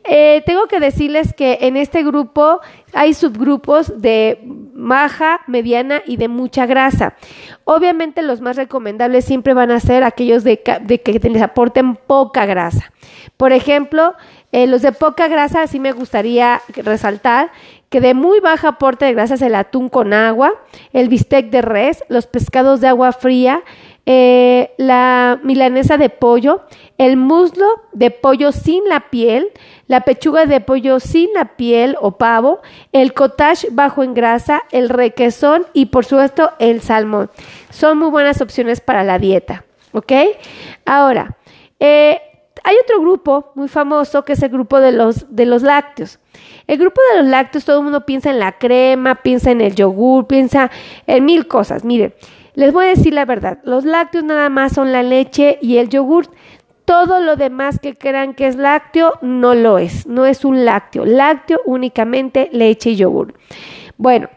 Eh, 0.05 0.41
tengo 0.47 0.69
que 0.69 0.79
decirles 0.79 1.35
que 1.35 1.59
en 1.63 1.77
este 1.77 2.05
grupo 2.05 2.61
hay 2.93 3.13
subgrupos 3.13 4.01
de 4.01 4.39
baja, 4.45 5.41
mediana 5.49 6.01
y 6.07 6.17
de 6.17 6.29
mucha 6.29 6.65
grasa. 6.67 7.15
Obviamente 7.65 8.23
los 8.23 8.41
más 8.41 8.55
recomendables 8.55 9.25
siempre 9.25 9.53
van 9.53 9.73
a 9.73 9.81
ser 9.81 10.05
aquellos 10.05 10.45
de, 10.45 10.63
que 10.63 11.21
les 11.29 11.43
aporten 11.43 11.97
poca 11.97 12.47
grasa. 12.47 12.93
Por 13.37 13.53
ejemplo, 13.53 14.15
eh, 14.53 14.69
los 14.69 14.83
de 14.83 14.93
poca 14.93 15.27
grasa, 15.27 15.67
sí 15.67 15.81
me 15.81 15.91
gustaría 15.91 16.63
resaltar 16.69 17.51
que 17.88 18.00
de 18.00 18.14
muy 18.14 18.40
baja 18.40 18.69
aporte 18.69 19.05
de 19.05 19.12
grasa 19.12 19.35
es 19.35 19.43
el 19.43 19.55
atún 19.55 19.88
con 19.88 20.12
agua, 20.12 20.52
el 20.93 21.09
bistec 21.09 21.50
de 21.50 21.62
res, 21.62 22.05
los 22.09 22.26
pescados 22.26 22.81
de 22.81 22.88
agua 22.88 23.12
fría, 23.12 23.62
eh, 24.09 24.73
la 24.76 25.40
milanesa 25.43 25.97
de 25.97 26.11
pollo, 26.11 26.62
el 26.99 27.16
muslo 27.16 27.66
de 27.93 28.11
pollo 28.11 28.52
sin 28.52 28.88
la 28.88 29.11
piel, 29.11 29.49
la 29.88 30.02
pechuga 30.02 30.47
de 30.47 30.61
pollo 30.61 31.00
sin 31.00 31.33
la 31.35 31.57
piel 31.57 31.97
o 32.00 32.12
pavo, 32.12 32.61
el 32.93 33.14
cottage 33.14 33.69
bajo 33.73 34.02
en 34.02 34.14
grasa, 34.14 34.62
el 34.71 34.88
requesón 34.88 35.66
y 35.73 35.87
por 35.87 36.05
supuesto 36.05 36.50
el 36.59 36.83
salmón. 36.83 37.31
Son 37.71 37.99
muy 37.99 38.11
buenas 38.11 38.40
opciones 38.40 38.81
para 38.81 39.02
la 39.05 39.19
dieta. 39.19 39.64
¿Ok? 39.93 40.12
Ahora, 40.85 41.37
eh, 41.81 42.21
hay 42.66 42.75
otro 42.82 43.00
grupo 43.00 43.52
muy 43.54 43.68
famoso 43.68 44.25
que 44.25 44.32
es 44.32 44.42
el 44.42 44.49
grupo 44.49 44.80
de 44.80 44.90
los, 44.90 45.26
de 45.28 45.46
los 45.46 45.62
lácteos. 45.62 46.18
El 46.66 46.78
grupo 46.78 47.00
de 47.12 47.23
los 47.23 47.30
lácteos, 47.30 47.64
todo 47.64 47.78
el 47.78 47.85
mundo 47.85 48.04
piensa 48.04 48.30
en 48.30 48.40
la 48.40 48.58
crema, 48.58 49.23
piensa 49.23 49.52
en 49.52 49.61
el 49.61 49.76
yogur, 49.76 50.26
piensa 50.26 50.73
en 51.06 51.25
mil 51.25 51.46
cosas. 51.46 51.85
Miren, 51.85 52.12
les 52.54 52.73
voy 52.73 52.87
a 52.87 52.88
decir 52.88 53.14
la 53.14 53.25
verdad, 53.25 53.61
los 53.62 53.85
lácteos 53.85 54.25
nada 54.25 54.49
más 54.49 54.73
son 54.73 54.90
la 54.90 55.04
leche 55.04 55.61
y 55.62 55.76
el 55.76 55.90
yogur. 55.90 56.28
Todo 56.85 57.20
lo 57.20 57.37
demás 57.37 57.78
que 57.78 57.94
crean 57.94 58.35
que 58.35 58.49
es 58.49 58.56
lácteo 58.56 59.12
no 59.23 59.54
lo 59.54 59.78
es, 59.78 60.08
no 60.08 60.26
es 60.26 60.44
un 60.44 60.64
lácteo. 60.64 61.04
Lácteo 61.04 61.61
únicamente 61.66 62.49
leche 62.52 62.90
y 62.90 62.96
yogur. 62.96 63.35
Bueno, 63.96 64.28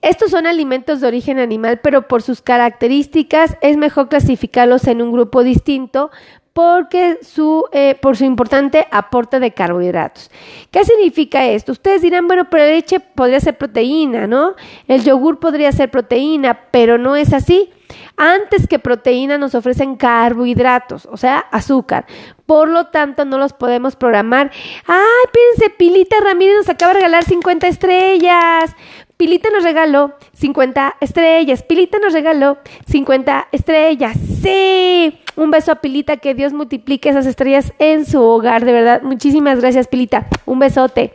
estos 0.00 0.30
son 0.30 0.46
alimentos 0.46 1.00
de 1.00 1.08
origen 1.08 1.40
animal, 1.40 1.80
pero 1.82 2.06
por 2.06 2.22
sus 2.22 2.40
características 2.40 3.56
es 3.62 3.76
mejor 3.76 4.08
clasificarlos 4.08 4.86
en 4.86 5.02
un 5.02 5.10
grupo 5.10 5.42
distinto 5.42 6.12
porque 6.58 7.20
su, 7.22 7.66
eh, 7.70 7.94
por 8.02 8.16
su 8.16 8.24
importante 8.24 8.88
aporte 8.90 9.38
de 9.38 9.52
carbohidratos. 9.52 10.28
¿Qué 10.72 10.84
significa 10.84 11.46
esto? 11.46 11.70
Ustedes 11.70 12.02
dirán, 12.02 12.26
bueno, 12.26 12.50
pero 12.50 12.64
la 12.64 12.70
leche 12.70 12.98
podría 12.98 13.38
ser 13.38 13.56
proteína, 13.56 14.26
¿no? 14.26 14.56
El 14.88 15.04
yogur 15.04 15.38
podría 15.38 15.70
ser 15.70 15.88
proteína, 15.88 16.62
pero 16.72 16.98
no 16.98 17.14
es 17.14 17.32
así. 17.32 17.70
Antes 18.16 18.66
que 18.66 18.80
proteína 18.80 19.38
nos 19.38 19.54
ofrecen 19.54 19.94
carbohidratos, 19.94 21.06
o 21.06 21.16
sea, 21.16 21.38
azúcar. 21.38 22.06
Por 22.44 22.68
lo 22.68 22.86
tanto, 22.86 23.24
no 23.24 23.38
los 23.38 23.52
podemos 23.52 23.94
programar. 23.94 24.50
Ay, 24.84 25.30
fíjense, 25.32 25.76
Pilita 25.76 26.16
Ramírez 26.24 26.56
nos 26.56 26.68
acaba 26.68 26.92
de 26.92 26.98
regalar 26.98 27.22
50 27.22 27.68
estrellas. 27.68 28.74
Pilita 29.18 29.48
nos 29.50 29.64
regaló 29.64 30.12
50 30.34 30.98
estrellas. 31.00 31.64
Pilita 31.64 31.98
nos 31.98 32.12
regaló 32.12 32.56
50 32.86 33.48
estrellas. 33.50 34.16
Sí. 34.40 35.18
Un 35.34 35.50
beso 35.50 35.72
a 35.72 35.80
Pilita, 35.80 36.18
que 36.18 36.34
Dios 36.34 36.52
multiplique 36.52 37.08
esas 37.08 37.26
estrellas 37.26 37.72
en 37.80 38.06
su 38.06 38.22
hogar, 38.22 38.64
de 38.64 38.72
verdad. 38.72 39.02
Muchísimas 39.02 39.60
gracias, 39.60 39.88
Pilita. 39.88 40.28
Un 40.46 40.60
besote. 40.60 41.14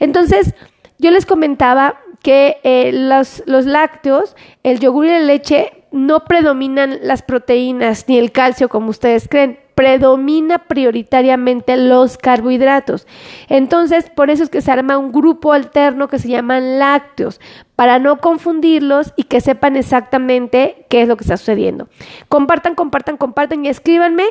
Entonces, 0.00 0.54
yo 0.98 1.10
les 1.10 1.26
comentaba 1.26 2.00
que 2.22 2.56
eh, 2.64 2.90
los, 2.94 3.42
los 3.44 3.66
lácteos, 3.66 4.34
el 4.62 4.80
yogur 4.80 5.04
y 5.04 5.10
la 5.10 5.20
leche 5.20 5.84
no 5.92 6.24
predominan 6.24 7.00
las 7.02 7.20
proteínas 7.20 8.08
ni 8.08 8.16
el 8.18 8.32
calcio 8.32 8.70
como 8.70 8.88
ustedes 8.88 9.28
creen, 9.28 9.58
predomina 9.76 10.58
prioritariamente 10.58 11.76
los 11.76 12.16
carbohidratos. 12.16 13.06
Entonces, 13.48 14.08
por 14.08 14.30
eso 14.30 14.42
es 14.42 14.48
que 14.48 14.62
se 14.62 14.72
arma 14.72 14.96
un 14.96 15.12
grupo 15.12 15.52
alterno 15.52 16.08
que 16.08 16.18
se 16.18 16.28
llaman 16.28 16.78
lácteos, 16.78 17.40
para 17.76 17.98
no 17.98 18.18
confundirlos 18.18 19.12
y 19.16 19.24
que 19.24 19.42
sepan 19.42 19.76
exactamente 19.76 20.86
qué 20.88 21.02
es 21.02 21.08
lo 21.08 21.18
que 21.18 21.24
está 21.24 21.36
sucediendo. 21.36 21.88
Compartan, 22.30 22.74
compartan, 22.74 23.18
compartan 23.18 23.66
y 23.66 23.68
escríbanme 23.68 24.24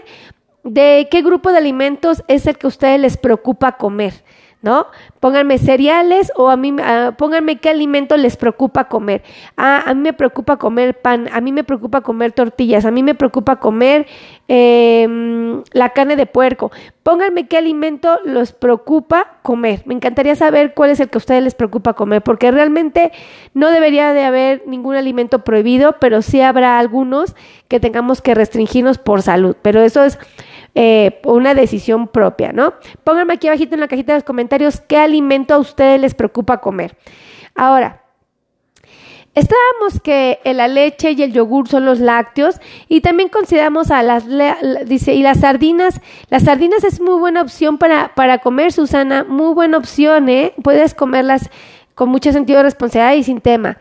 de 0.63 1.07
qué 1.11 1.21
grupo 1.21 1.51
de 1.51 1.59
alimentos 1.59 2.23
es 2.27 2.47
el 2.47 2.57
que 2.57 2.65
a 2.65 2.69
ustedes 2.69 2.99
les 2.99 3.17
preocupa 3.17 3.73
comer. 3.73 4.23
¿no? 4.65 4.87
Pónganme 5.25 5.57
cereales 5.57 6.31
o 6.35 6.51
a 6.51 6.55
mí, 6.55 6.75
ah, 6.83 7.15
pónganme 7.17 7.55
qué 7.55 7.69
alimento 7.69 8.15
les 8.15 8.37
preocupa 8.37 8.89
comer. 8.89 9.23
Ah, 9.57 9.81
a 9.83 9.95
mí 9.95 10.01
me 10.01 10.13
preocupa 10.13 10.57
comer 10.57 11.01
pan, 11.01 11.27
a 11.33 11.41
mí 11.41 11.51
me 11.51 11.63
preocupa 11.63 12.01
comer 12.01 12.31
tortillas, 12.31 12.85
a 12.85 12.91
mí 12.91 13.01
me 13.01 13.15
preocupa 13.15 13.55
comer 13.55 14.05
em, 14.47 15.63
la 15.71 15.89
carne 15.89 16.15
de 16.15 16.27
puerco. 16.27 16.71
Pónganme 17.01 17.47
qué 17.47 17.57
alimento 17.57 18.19
les 18.23 18.51
preocupa 18.51 19.39
comer. 19.41 19.81
Me 19.85 19.95
encantaría 19.95 20.35
saber 20.35 20.75
cuál 20.75 20.91
es 20.91 20.99
el 20.99 21.09
que 21.09 21.17
a 21.17 21.23
ustedes 21.25 21.41
les 21.41 21.55
preocupa 21.55 21.93
comer, 21.93 22.21
porque 22.21 22.51
realmente 22.51 23.11
no 23.55 23.71
debería 23.71 24.13
de 24.13 24.25
haber 24.25 24.61
ningún 24.67 24.95
alimento 24.95 25.43
prohibido, 25.43 25.95
pero 25.99 26.21
sí 26.21 26.41
habrá 26.41 26.77
algunos 26.77 27.35
que 27.67 27.79
tengamos 27.79 28.21
que 28.21 28.35
restringirnos 28.35 28.99
por 28.99 29.23
salud. 29.23 29.55
Pero 29.63 29.81
eso 29.81 30.03
es 30.03 30.19
eh, 30.77 31.21
una 31.23 31.53
decisión 31.53 32.09
propia, 32.09 32.51
¿no? 32.51 32.73
Pónganme 33.05 33.35
aquí 33.35 33.47
abajito 33.47 33.75
en 33.75 33.79
la 33.79 33.87
cajita 33.87 34.11
de 34.11 34.17
los 34.17 34.23
comentarios 34.25 34.81
qué 34.81 34.97
alimento 34.97 35.14
a 35.55 35.57
ustedes 35.57 35.99
les 35.99 36.13
preocupa 36.13 36.59
comer. 36.59 36.97
Ahora, 37.55 38.01
Estábamos 39.35 39.99
que 40.01 40.39
la 40.45 40.69
leche 40.69 41.11
y 41.11 41.21
el 41.21 41.33
yogur 41.33 41.67
son 41.67 41.83
los 41.83 41.99
lácteos 41.99 42.61
y 42.87 43.01
también 43.01 43.27
consideramos 43.27 43.91
a 43.91 44.01
las, 44.01 44.23
dice, 44.85 45.13
y 45.13 45.21
las 45.23 45.41
sardinas. 45.41 45.99
Las 46.29 46.43
sardinas 46.43 46.85
es 46.85 47.01
muy 47.01 47.19
buena 47.19 47.41
opción 47.41 47.77
para, 47.77 48.15
para 48.15 48.37
comer, 48.37 48.71
Susana, 48.71 49.25
muy 49.25 49.53
buena 49.53 49.77
opción, 49.77 50.29
¿eh? 50.29 50.53
Puedes 50.63 50.93
comerlas 50.93 51.49
con 51.95 52.09
mucho 52.09 52.31
sentido 52.31 52.57
de 52.59 52.63
responsabilidad 52.63 53.15
y 53.15 53.23
sin 53.23 53.41
tema. 53.41 53.77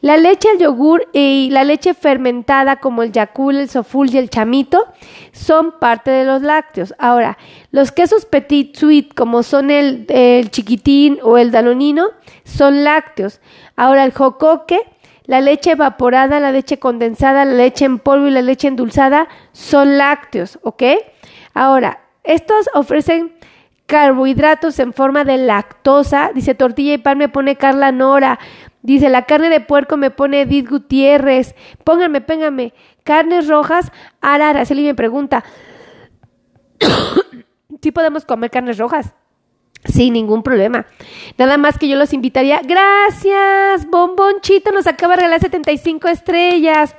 La 0.00 0.18
leche, 0.18 0.48
el 0.52 0.58
yogur 0.58 1.08
y 1.14 1.48
la 1.50 1.64
leche 1.64 1.94
fermentada 1.94 2.76
como 2.76 3.02
el 3.02 3.10
yacul, 3.10 3.56
el 3.56 3.70
soful 3.70 4.10
y 4.14 4.18
el 4.18 4.28
chamito 4.28 4.86
son 5.32 5.72
parte 5.80 6.10
de 6.10 6.24
los 6.24 6.42
lácteos. 6.42 6.94
Ahora, 6.98 7.38
los 7.70 7.90
quesos 7.90 8.26
petit 8.26 8.76
sweet 8.76 9.14
como 9.14 9.42
son 9.42 9.70
el, 9.70 10.04
el 10.10 10.50
chiquitín 10.50 11.18
o 11.22 11.38
el 11.38 11.50
danonino 11.50 12.08
son 12.44 12.84
lácteos. 12.84 13.40
Ahora, 13.76 14.04
el 14.04 14.12
jocoque, 14.12 14.80
la 15.24 15.40
leche 15.40 15.70
evaporada, 15.70 16.38
la 16.40 16.52
leche 16.52 16.78
condensada, 16.78 17.46
la 17.46 17.54
leche 17.54 17.86
en 17.86 17.98
polvo 17.98 18.26
y 18.26 18.30
la 18.30 18.42
leche 18.42 18.68
endulzada 18.68 19.28
son 19.52 19.96
lácteos, 19.96 20.58
¿ok? 20.62 20.82
Ahora, 21.54 22.00
estos 22.24 22.68
ofrecen 22.74 23.32
carbohidratos 23.86 24.78
en 24.78 24.92
forma 24.92 25.24
de 25.24 25.38
lactosa. 25.38 26.30
Dice 26.34 26.54
tortilla 26.54 26.94
y 26.94 26.98
pan 26.98 27.18
me 27.18 27.28
pone 27.28 27.56
Carla 27.56 27.92
Nora. 27.92 28.38
Dice 28.82 29.08
la 29.08 29.24
carne 29.24 29.48
de 29.48 29.60
puerco 29.60 29.96
me 29.96 30.10
pone 30.10 30.42
Edith 30.42 30.68
Gutiérrez. 30.68 31.54
Pónganme, 31.84 32.20
pónganme. 32.20 32.74
Carnes 33.02 33.48
rojas, 33.48 33.90
Arara. 34.20 34.64
Se 34.64 34.74
me 34.74 34.94
pregunta. 34.94 35.44
¿Sí 37.82 37.92
podemos 37.92 38.24
comer 38.24 38.50
carnes 38.50 38.78
rojas? 38.78 39.14
Sin 39.84 40.14
ningún 40.14 40.42
problema. 40.42 40.86
Nada 41.36 41.58
más 41.58 41.78
que 41.78 41.88
yo 41.88 41.96
los 41.96 42.12
invitaría. 42.12 42.60
Gracias. 42.64 43.86
Bombonchito 43.90 44.72
nos 44.72 44.86
acaba 44.86 45.14
de 45.14 45.22
regalar 45.22 45.40
75 45.40 46.08
estrellas. 46.08 46.96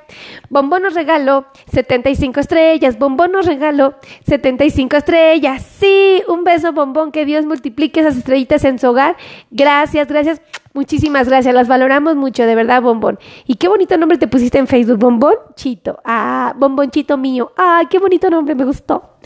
Bombón 0.50 0.82
nos 0.82 0.94
regaló 0.94 1.46
75 1.72 2.38
estrellas. 2.38 2.98
Bombón 2.98 3.32
nos 3.32 3.46
regaló 3.46 3.96
75 4.26 4.96
estrellas. 4.96 5.66
Sí, 5.80 6.22
un 6.28 6.44
beso, 6.44 6.72
bombón. 6.72 7.10
Que 7.10 7.24
Dios 7.24 7.44
multiplique 7.44 8.00
esas 8.00 8.16
estrellitas 8.16 8.64
en 8.64 8.78
su 8.78 8.88
hogar. 8.88 9.16
Gracias, 9.50 10.06
gracias. 10.08 10.40
Muchísimas 10.76 11.26
gracias, 11.26 11.54
las 11.54 11.68
valoramos 11.68 12.16
mucho, 12.16 12.44
de 12.44 12.54
verdad, 12.54 12.82
Bombón. 12.82 13.18
Y 13.46 13.54
qué 13.54 13.66
bonito 13.66 13.96
nombre 13.96 14.18
te 14.18 14.28
pusiste 14.28 14.58
en 14.58 14.66
Facebook, 14.66 14.98
Bombón 14.98 15.36
Chito. 15.54 16.00
Ah, 16.04 16.52
Bombonchito 16.54 17.16
mío. 17.16 17.50
Ah, 17.56 17.84
qué 17.88 17.98
bonito 17.98 18.28
nombre, 18.28 18.54
me 18.54 18.66
gustó. 18.66 19.16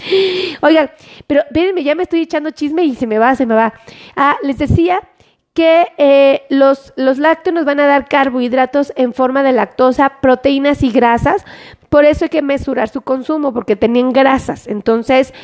Oigan, 0.60 0.92
pero 1.26 1.42
véanme, 1.50 1.82
ya 1.82 1.96
me 1.96 2.04
estoy 2.04 2.20
echando 2.20 2.52
chisme 2.52 2.84
y 2.84 2.94
se 2.94 3.08
me 3.08 3.18
va, 3.18 3.34
se 3.34 3.46
me 3.46 3.56
va. 3.56 3.74
Ah, 4.14 4.36
les 4.44 4.58
decía 4.58 5.00
que 5.52 5.88
eh, 5.98 6.42
los, 6.50 6.92
los 6.94 7.18
lácteos 7.18 7.52
nos 7.52 7.64
van 7.64 7.80
a 7.80 7.88
dar 7.88 8.06
carbohidratos 8.06 8.92
en 8.94 9.12
forma 9.12 9.42
de 9.42 9.50
lactosa, 9.50 10.20
proteínas 10.22 10.84
y 10.84 10.92
grasas. 10.92 11.44
Por 11.88 12.04
eso 12.04 12.26
hay 12.26 12.28
que 12.28 12.42
mesurar 12.42 12.90
su 12.90 13.00
consumo, 13.00 13.52
porque 13.52 13.74
tenían 13.74 14.12
grasas. 14.12 14.68
Entonces, 14.68 15.34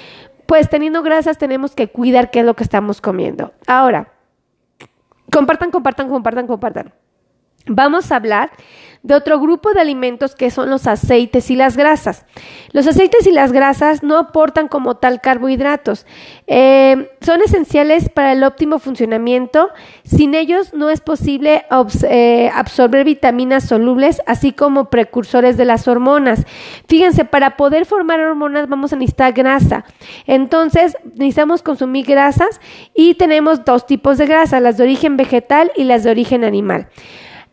pues 0.47 0.71
teniendo 0.71 1.03
grasas 1.03 1.37
tenemos 1.37 1.75
que 1.75 1.89
cuidar 1.89 2.31
qué 2.31 2.39
es 2.41 2.47
lo 2.47 2.55
que 2.55 2.63
estamos 2.63 3.01
comiendo. 3.01 3.51
Ahora, 3.67 4.13
Compartan, 5.31 5.71
compartan, 5.71 6.09
compartan, 6.09 6.47
compartan. 6.47 6.93
Vamos 7.69 8.13
a 8.13 8.17
hablar 8.17 8.51
de 9.07 9.15
otro 9.15 9.39
grupo 9.39 9.73
de 9.73 9.81
alimentos 9.81 10.35
que 10.35 10.51
son 10.51 10.69
los 10.69 10.89
aceites 10.89 11.51
y 11.51 11.57
las 11.57 11.77
grasas. 11.77 12.27
Los 12.73 12.89
aceites 12.89 13.25
y 13.27 13.31
las 13.31 13.53
grasas 13.53 14.03
no 14.03 14.19
aportan 14.19 14.67
como 14.67 14.97
tal 14.97 15.21
carbohidratos. 15.21 16.07
Eh, 16.49 17.11
son 17.21 17.41
esenciales 17.41 18.09
para 18.09 18.33
el 18.33 18.43
óptimo 18.43 18.81
funcionamiento. 18.81 19.71
Sin 20.03 20.35
ellos 20.35 20.75
no 20.75 20.91
es 20.91 21.01
posible 21.01 21.65
eh, 22.09 22.51
absorber 22.53 23.05
vitaminas 23.05 23.65
solubles, 23.65 24.21
así 24.27 24.53
como 24.53 24.91
precursores 24.91 25.57
de 25.57 25.67
las 25.67 25.87
hormonas. 25.87 26.45
Fíjense, 26.89 27.25
para 27.25 27.57
poder 27.57 27.87
formar 27.87 28.19
hormonas 28.19 28.69
vamos 28.69 28.93
a 28.93 28.97
necesitar 28.97 29.33
grasa. 29.33 29.85
Entonces, 30.27 30.97
necesitamos 31.15 31.63
consumir 31.63 32.07
grasas 32.07 32.61
y 32.93 33.15
tenemos 33.15 33.65
dos 33.65 33.87
tipos 33.87 34.19
de 34.19 34.27
grasa, 34.27 34.59
las 34.59 34.79
de 34.79 34.83
origen 34.83 35.17
vegetal 35.17 35.71
y 35.77 35.85
las 35.85 36.03
de 36.03 36.11
origen 36.11 36.43
animal. 36.43 36.89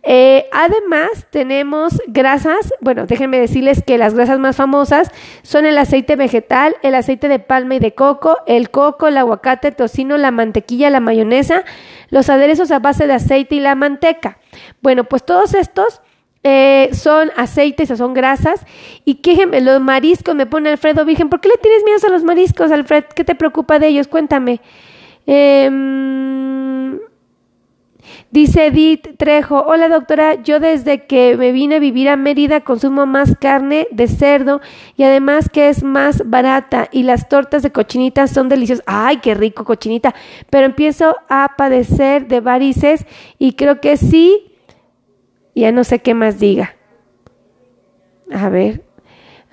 Eh, 0.05 0.49
además, 0.51 1.27
tenemos 1.29 2.01
grasas, 2.07 2.73
bueno, 2.81 3.05
déjenme 3.05 3.39
decirles 3.39 3.81
que 3.87 3.97
las 3.97 4.13
grasas 4.13 4.37
más 4.37 4.57
famosas 4.57 5.09
son 5.43 5.65
el 5.65 5.77
aceite 5.77 6.17
vegetal, 6.17 6.75
el 6.83 6.93
aceite 6.95 7.29
de 7.29 7.39
palma 7.39 7.75
y 7.75 7.79
de 7.79 7.93
coco, 7.93 8.37
el 8.45 8.69
coco, 8.69 9.07
el 9.07 9.17
aguacate, 9.17 9.69
el 9.69 9.75
tocino, 9.77 10.17
la 10.17 10.31
mantequilla, 10.31 10.89
la 10.89 10.99
mayonesa, 10.99 11.63
los 12.09 12.29
aderezos 12.29 12.69
a 12.71 12.79
base 12.79 13.07
de 13.07 13.13
aceite 13.13 13.55
y 13.55 13.59
la 13.61 13.75
manteca. 13.75 14.39
Bueno, 14.81 15.05
pues 15.05 15.23
todos 15.23 15.53
estos 15.53 16.01
eh, 16.43 16.89
son 16.91 17.31
aceites 17.37 17.89
o 17.89 17.95
son 17.95 18.13
grasas. 18.13 18.65
Y 19.05 19.15
quéjenme, 19.15 19.61
los 19.61 19.79
mariscos, 19.79 20.35
me 20.35 20.45
pone 20.45 20.69
Alfredo 20.69 21.05
Virgen, 21.05 21.29
¿por 21.29 21.39
qué 21.39 21.47
le 21.47 21.55
tienes 21.61 21.81
miedo 21.85 21.99
a 22.05 22.11
los 22.11 22.25
mariscos, 22.25 22.73
Alfred? 22.73 23.05
¿Qué 23.15 23.23
te 23.23 23.35
preocupa 23.35 23.79
de 23.79 23.87
ellos? 23.87 24.09
Cuéntame. 24.09 24.59
Eh, 25.25 25.69
Dice 28.31 28.67
Edith 28.67 29.17
Trejo, 29.17 29.63
hola 29.67 29.89
doctora, 29.89 30.41
yo 30.41 30.59
desde 30.59 31.05
que 31.05 31.37
me 31.37 31.51
vine 31.51 31.75
a 31.75 31.79
vivir 31.79 32.09
a 32.09 32.15
Mérida 32.15 32.61
consumo 32.61 33.05
más 33.05 33.35
carne 33.39 33.87
de 33.91 34.07
cerdo 34.07 34.61
y 34.97 35.03
además 35.03 35.49
que 35.49 35.69
es 35.69 35.83
más 35.83 36.29
barata 36.29 36.89
y 36.91 37.03
las 37.03 37.29
tortas 37.29 37.63
de 37.63 37.71
cochinita 37.71 38.27
son 38.27 38.49
deliciosas. 38.49 38.83
Ay, 38.87 39.17
qué 39.17 39.33
rico 39.33 39.65
cochinita, 39.65 40.15
pero 40.49 40.65
empiezo 40.65 41.15
a 41.29 41.53
padecer 41.57 42.27
de 42.27 42.39
varices 42.39 43.05
y 43.37 43.53
creo 43.53 43.81
que 43.81 43.97
sí, 43.97 44.53
ya 45.55 45.71
no 45.71 45.83
sé 45.83 45.99
qué 45.99 46.13
más 46.13 46.39
diga. 46.39 46.75
A 48.31 48.49
ver, 48.49 48.82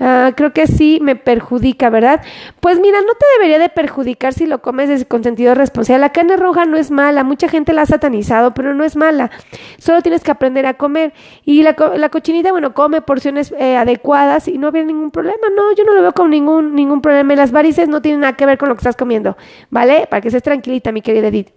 Ah, 0.03 0.33
creo 0.35 0.55
que 0.55 0.67
sí 0.67 0.99
me 1.03 1.15
perjudica, 1.15 1.91
¿verdad? 1.91 2.23
Pues 2.61 2.81
mira, 2.81 3.01
no 3.03 3.13
te 3.13 3.27
debería 3.37 3.59
de 3.59 3.69
perjudicar 3.69 4.33
si 4.33 4.47
lo 4.47 4.63
comes 4.63 5.05
con 5.05 5.23
sentido 5.23 5.55
responsable. 5.55 6.01
La 6.01 6.11
carne 6.11 6.39
roja 6.39 6.65
no 6.65 6.79
es 6.79 6.91
mala, 6.91 7.23
mucha 7.23 7.49
gente 7.49 7.75
la 7.75 7.83
ha 7.83 7.87
satanizado, 7.87 8.55
pero 8.55 8.75
no 8.75 8.83
es 8.83 8.97
mala. 8.97 9.31
Solo 9.77 10.01
tienes 10.01 10.25
que 10.25 10.31
aprender 10.31 10.65
a 10.65 10.75
comer. 10.75 11.13
Y 11.45 11.63
la, 11.63 11.77
la 11.97 12.09
cochinita, 12.09 12.51
bueno, 12.51 12.73
come 12.73 13.03
porciones 13.03 13.53
eh, 13.59 13.77
adecuadas 13.77 14.49
y 14.49 14.57
no 14.57 14.69
había 14.69 14.85
ningún 14.85 15.11
problema. 15.11 15.49
No, 15.55 15.75
yo 15.75 15.85
no 15.85 15.93
lo 15.93 16.01
veo 16.01 16.13
con 16.13 16.31
ningún, 16.31 16.75
ningún 16.75 17.03
problema. 17.03 17.35
las 17.35 17.53
varices 17.53 17.87
no 17.89 18.01
tienen 18.01 18.21
nada 18.21 18.33
que 18.33 18.47
ver 18.47 18.57
con 18.57 18.71
lo 18.71 18.77
que 18.77 18.81
estás 18.81 18.97
comiendo, 18.97 19.37
¿vale? 19.69 20.07
Para 20.09 20.23
que 20.23 20.29
estés 20.29 20.43
tranquilita, 20.43 20.93
mi 20.93 21.03
querida 21.03 21.29
Edith. 21.29 21.51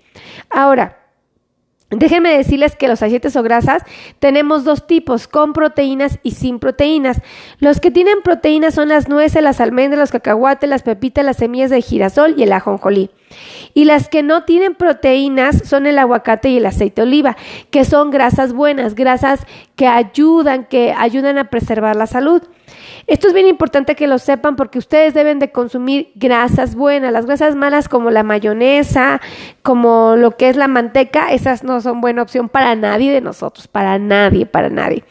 Ahora, 0.49 1.02
Déjenme 1.97 2.36
decirles 2.36 2.75
que 2.75 2.88
los 2.88 3.01
aceites 3.01 3.36
o 3.36 3.43
grasas 3.43 3.84
tenemos 4.19 4.63
dos 4.63 4.88
tipos, 4.88 5.27
con 5.27 5.53
proteínas 5.53 6.19
y 6.23 6.32
sin 6.32 6.60
proteínas. 6.60 7.21
Los 7.60 7.79
que 7.79 7.91
tienen 7.91 8.21
proteínas 8.23 8.73
son 8.73 8.89
las 8.89 9.10
nueces, 9.10 9.43
las 9.43 9.60
almendras, 9.60 9.99
los 9.99 10.12
cacahuates, 10.12 10.69
las 10.69 10.84
pepitas, 10.84 11.25
las 11.25 11.38
semillas 11.38 11.69
de 11.69 11.82
girasol 11.82 12.36
y 12.38 12.43
el 12.43 12.53
ajonjolí. 12.53 13.10
Y 13.73 13.86
las 13.86 14.10
que 14.10 14.23
no 14.23 14.43
tienen 14.43 14.75
proteínas 14.75 15.67
son 15.67 15.88
el 15.88 15.97
aguacate 15.97 16.49
y 16.49 16.58
el 16.58 16.65
aceite 16.65 17.01
de 17.01 17.08
oliva, 17.08 17.38
que 17.71 17.86
son 17.86 18.12
grasas 18.12 18.53
buenas, 18.53 18.95
grasas 18.95 19.41
que 19.75 19.88
ayudan, 19.88 20.65
que 20.65 20.93
ayudan 20.93 21.38
a 21.38 21.49
preservar 21.49 21.95
la 21.95 22.08
salud. 22.08 22.43
Esto 23.08 23.28
es 23.28 23.34
bien 23.34 23.48
importante 23.48 23.96
que 23.96 24.08
lo 24.08 24.17
sepan 24.17 24.56
porque 24.56 24.80
ustedes 24.80 25.13
deben 25.13 25.39
de 25.39 25.52
consumir 25.52 26.12
grasas 26.15 26.76
buenas. 26.76 27.12
Las 27.12 27.26
grasas 27.26 27.56
malas 27.56 27.89
como 27.89 28.12
la 28.12 28.24
mayonesa, 28.24 29.22
como 29.62 30.15
lo 30.15 30.38
que 30.38 30.50
es 30.50 30.56
la 30.56 30.67
manteca, 30.67 31.32
esas 31.32 31.63
no 31.63 31.82
son 31.82 32.02
buena 32.02 32.22
opción 32.22 32.50
para 32.50 32.76
nadie 32.76 33.12
de 33.12 33.22
nosotros, 33.22 33.67
para 33.67 34.00
nadie, 34.00 34.46
para 34.46 34.69
nadie. 34.69 35.04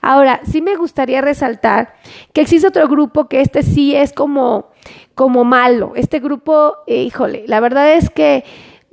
Ahora, 0.00 0.40
sí 0.44 0.62
me 0.62 0.76
gustaría 0.76 1.20
resaltar 1.20 1.94
que 2.32 2.42
existe 2.42 2.68
otro 2.68 2.88
grupo 2.88 3.28
que 3.28 3.40
este 3.40 3.62
sí 3.62 3.94
es 3.94 4.12
como, 4.12 4.70
como 5.14 5.44
malo. 5.44 5.92
Este 5.96 6.20
grupo, 6.20 6.76
híjole, 6.86 7.44
la 7.46 7.60
verdad 7.60 7.94
es 7.94 8.10
que 8.10 8.44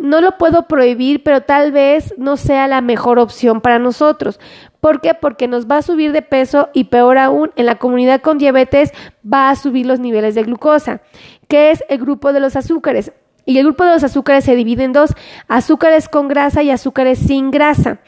no 0.02 0.20
lo 0.20 0.38
puedo 0.38 0.68
prohibir, 0.68 1.24
pero 1.24 1.42
tal 1.42 1.72
vez 1.72 2.14
no 2.18 2.36
sea 2.36 2.68
la 2.68 2.82
mejor 2.82 3.20
opción 3.20 3.62
para 3.62 3.80
nosotros. 3.80 4.40
¿Por 4.82 5.00
qué? 5.00 5.14
Porque 5.14 5.48
nos 5.48 5.68
va 5.68 5.78
a 5.78 5.82
subir 5.84 6.12
de 6.12 6.24
peso 6.24 6.70
y 6.74 6.86
peor 6.86 7.20
aún, 7.20 7.52
en 7.56 7.68
la 7.68 7.76
comunidad 7.76 8.22
con 8.22 8.40
diabetes 8.40 8.92
va 9.32 9.52
a 9.52 9.56
subir 9.56 9.86
los 9.86 10.00
niveles 10.00 10.36
de 10.36 10.44
glucosa, 10.44 11.02
que 11.48 11.70
es 11.70 11.84
el 11.88 12.00
grupo 12.00 12.34
de 12.34 12.40
los 12.40 12.56
azúcares. 12.56 13.14
Y 13.46 13.60
el 13.60 13.66
grupo 13.66 13.86
de 13.86 13.92
los 13.92 14.04
azúcares 14.04 14.44
se 14.44 14.56
divide 14.56 14.84
en 14.84 14.94
dos, 14.94 15.14
azúcares 15.48 16.10
con 16.10 16.28
grasa 16.28 16.64
y 16.64 16.72
azúcares 16.72 17.20
sin 17.20 17.52
grasa. 17.52 18.00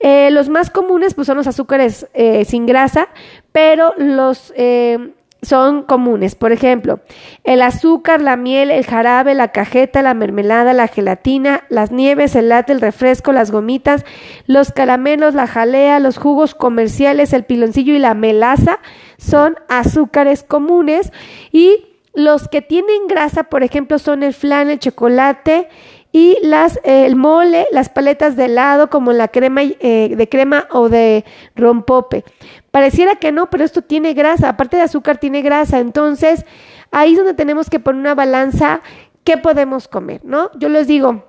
Eh, 0.00 0.30
los 0.30 0.48
más 0.48 0.70
comunes 0.70 1.14
pues, 1.14 1.26
son 1.26 1.36
los 1.36 1.46
azúcares 1.46 2.06
eh, 2.14 2.44
sin 2.44 2.66
grasa, 2.66 3.08
pero 3.52 3.94
los 3.96 4.52
eh, 4.56 5.12
son 5.44 5.82
comunes. 5.82 6.34
Por 6.34 6.52
ejemplo, 6.52 7.00
el 7.44 7.62
azúcar, 7.62 8.20
la 8.20 8.36
miel, 8.36 8.70
el 8.70 8.84
jarabe, 8.84 9.34
la 9.34 9.48
cajeta, 9.48 10.02
la 10.02 10.14
mermelada, 10.14 10.72
la 10.72 10.88
gelatina, 10.88 11.64
las 11.68 11.90
nieves, 11.90 12.34
el 12.36 12.48
latte, 12.48 12.72
el 12.72 12.80
refresco, 12.80 13.32
las 13.32 13.50
gomitas, 13.50 14.04
los 14.46 14.72
caramelos, 14.72 15.34
la 15.34 15.46
jalea, 15.46 15.98
los 16.00 16.18
jugos 16.18 16.54
comerciales, 16.54 17.32
el 17.32 17.44
piloncillo 17.44 17.94
y 17.94 17.98
la 17.98 18.14
melaza 18.14 18.80
son 19.18 19.56
azúcares 19.68 20.42
comunes 20.42 21.12
y 21.52 21.86
los 22.14 22.48
que 22.48 22.62
tienen 22.62 23.08
grasa, 23.08 23.44
por 23.44 23.64
ejemplo, 23.64 23.98
son 23.98 24.22
el 24.22 24.34
flan, 24.34 24.70
el 24.70 24.78
chocolate 24.78 25.68
y 26.14 26.38
las, 26.42 26.78
el 26.84 27.16
mole, 27.16 27.66
las 27.72 27.88
paletas 27.88 28.36
de 28.36 28.44
helado 28.44 28.88
como 28.88 29.12
la 29.12 29.26
crema 29.26 29.62
eh, 29.64 30.14
de 30.16 30.28
crema 30.28 30.68
o 30.70 30.88
de 30.88 31.24
rompope. 31.56 32.22
Pareciera 32.70 33.16
que 33.16 33.32
no, 33.32 33.50
pero 33.50 33.64
esto 33.64 33.82
tiene 33.82 34.14
grasa, 34.14 34.50
aparte 34.50 34.76
de 34.76 34.84
azúcar 34.84 35.18
tiene 35.18 35.42
grasa, 35.42 35.80
entonces 35.80 36.46
ahí 36.92 37.14
es 37.14 37.18
donde 37.18 37.34
tenemos 37.34 37.68
que 37.68 37.80
poner 37.80 38.00
una 38.00 38.14
balanza 38.14 38.80
qué 39.24 39.38
podemos 39.38 39.88
comer, 39.88 40.20
¿no? 40.22 40.52
Yo 40.56 40.68
les 40.68 40.86
digo 40.86 41.24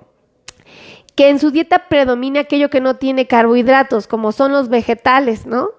que 1.16 1.30
en 1.30 1.40
su 1.40 1.50
dieta 1.50 1.88
predomina 1.88 2.42
aquello 2.42 2.70
que 2.70 2.80
no 2.80 2.94
tiene 2.94 3.26
carbohidratos, 3.26 4.06
como 4.06 4.30
son 4.30 4.52
los 4.52 4.68
vegetales, 4.68 5.46
¿no? 5.46 5.70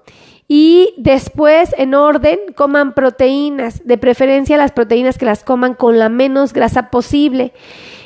Y 0.49 0.93
después, 0.97 1.73
en 1.77 1.93
orden, 1.93 2.39
coman 2.55 2.93
proteínas, 2.93 3.85
de 3.87 3.97
preferencia 3.97 4.57
las 4.57 4.73
proteínas 4.73 5.17
que 5.17 5.25
las 5.25 5.45
coman 5.45 5.75
con 5.75 5.97
la 5.97 6.09
menos 6.09 6.51
grasa 6.51 6.89
posible 6.89 7.53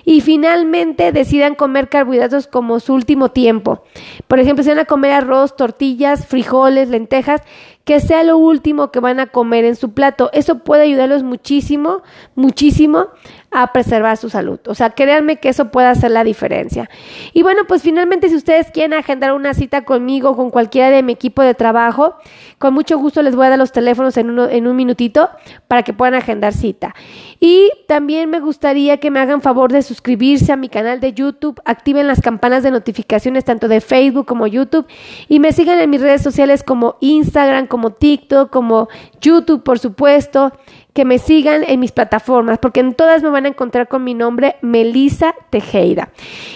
y 0.05 0.21
finalmente 0.21 1.11
decidan 1.11 1.55
comer 1.55 1.89
carbohidratos 1.89 2.47
como 2.47 2.79
su 2.79 2.93
último 2.93 3.29
tiempo. 3.29 3.83
Por 4.27 4.39
ejemplo, 4.39 4.63
si 4.63 4.69
van 4.69 4.79
a 4.79 4.85
comer 4.85 5.11
arroz, 5.11 5.55
tortillas, 5.55 6.25
frijoles, 6.25 6.89
lentejas, 6.89 7.41
que 7.83 7.99
sea 7.99 8.23
lo 8.23 8.37
último 8.37 8.91
que 8.91 8.99
van 8.99 9.19
a 9.19 9.27
comer 9.27 9.65
en 9.65 9.75
su 9.75 9.93
plato. 9.93 10.29
Eso 10.33 10.59
puede 10.59 10.83
ayudarlos 10.83 11.23
muchísimo, 11.23 12.03
muchísimo 12.35 13.07
a 13.51 13.73
preservar 13.73 14.15
su 14.17 14.29
salud. 14.29 14.59
O 14.67 14.75
sea, 14.75 14.91
créanme 14.91 15.35
que 15.35 15.49
eso 15.49 15.71
puede 15.71 15.87
hacer 15.87 16.11
la 16.11 16.23
diferencia. 16.23 16.89
Y 17.33 17.43
bueno, 17.43 17.63
pues 17.67 17.81
finalmente 17.81 18.29
si 18.29 18.35
ustedes 18.35 18.71
quieren 18.71 18.93
agendar 18.93 19.33
una 19.33 19.53
cita 19.53 19.83
conmigo, 19.83 20.35
con 20.37 20.49
cualquiera 20.49 20.89
de 20.89 21.03
mi 21.03 21.11
equipo 21.11 21.41
de 21.41 21.53
trabajo, 21.53 22.15
con 22.57 22.73
mucho 22.73 22.97
gusto 22.97 23.21
les 23.21 23.35
voy 23.35 23.47
a 23.47 23.49
dar 23.49 23.59
los 23.59 23.73
teléfonos 23.73 24.15
en, 24.17 24.39
en 24.39 24.67
un 24.67 24.75
minutito 24.75 25.29
para 25.67 25.83
que 25.83 25.93
puedan 25.93 26.15
agendar 26.15 26.53
cita. 26.53 26.95
Y 27.41 27.69
también 27.87 28.29
me 28.29 28.39
gustaría 28.39 28.97
que 28.97 29.11
me 29.11 29.19
hagan 29.19 29.41
favor 29.41 29.71
de 29.71 29.81
suscribirse 29.81 30.51
a 30.53 30.55
mi 30.55 30.69
canal 30.69 31.01
de 31.01 31.13
YouTube, 31.13 31.59
activen 31.65 32.07
las 32.07 32.21
campanas 32.21 32.63
de 32.63 32.71
notificaciones 32.71 33.43
tanto 33.43 33.67
de 33.67 33.81
Facebook 33.81 34.25
como 34.25 34.47
YouTube 34.47 34.85
y 35.27 35.39
me 35.39 35.51
sigan 35.51 35.79
en 35.79 35.89
mis 35.89 36.01
redes 36.01 36.21
sociales 36.21 36.63
como 36.63 36.95
Instagram, 37.01 37.67
como 37.67 37.91
TikTok, 37.91 38.49
como 38.49 38.87
YouTube, 39.19 39.63
por 39.63 39.79
supuesto, 39.79 40.53
que 40.93 41.05
me 41.05 41.19
sigan 41.19 41.63
en 41.65 41.79
mis 41.79 41.91
plataformas, 41.91 42.59
porque 42.59 42.81
en 42.81 42.93
todas 42.93 43.23
me 43.23 43.29
van 43.29 43.45
a 43.45 43.49
encontrar 43.49 43.87
con 43.87 44.03
mi 44.03 44.13
nombre, 44.13 44.57
Melisa 44.61 45.33
Tejeda. 45.49 46.09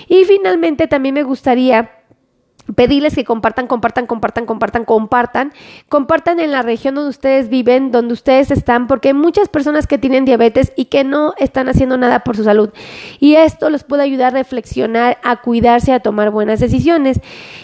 Y 0.08 0.26
finalmente 0.26 0.88
también 0.88 1.16
me 1.16 1.24
gustaría 1.24 1.92
pedirles 2.74 3.14
que 3.14 3.24
compartan, 3.24 3.68
compartan, 3.68 4.08
compartan, 4.08 4.46
compartan, 4.46 4.86
compartan, 4.86 5.54
compartan 5.88 6.40
en 6.40 6.52
la 6.52 6.64
región 6.64 6.96
donde 6.96 7.12
ustedes 7.12 7.50
viven, 7.50 7.92
donde 7.92 8.14
ustedes 8.14 8.50
están, 8.50 8.88
porque 8.88 9.10
hay 9.10 9.14
muchas 9.14 9.50
personas 9.50 9.86
que 9.86 9.98
tienen 9.98 10.26
diabetes 10.26 10.74
y 10.76 10.86
que 10.86 11.04
no 11.04 11.36
están 11.38 11.70
haciendo 11.70 11.98
nada 11.98 12.24
por 12.24 12.36
su 12.36 12.44
salud. 12.44 12.72
Y 13.20 13.36
esto 13.36 13.70
los 13.70 13.84
puede 13.84 14.04
ayudar 14.04 14.34
a 14.34 14.40
reflexionar, 14.40 15.20
a 15.24 15.42
cuidarse, 15.42 15.94
a 15.94 16.00
tomar 16.00 16.32
buenas 16.32 16.60
decisiones. 16.60 17.20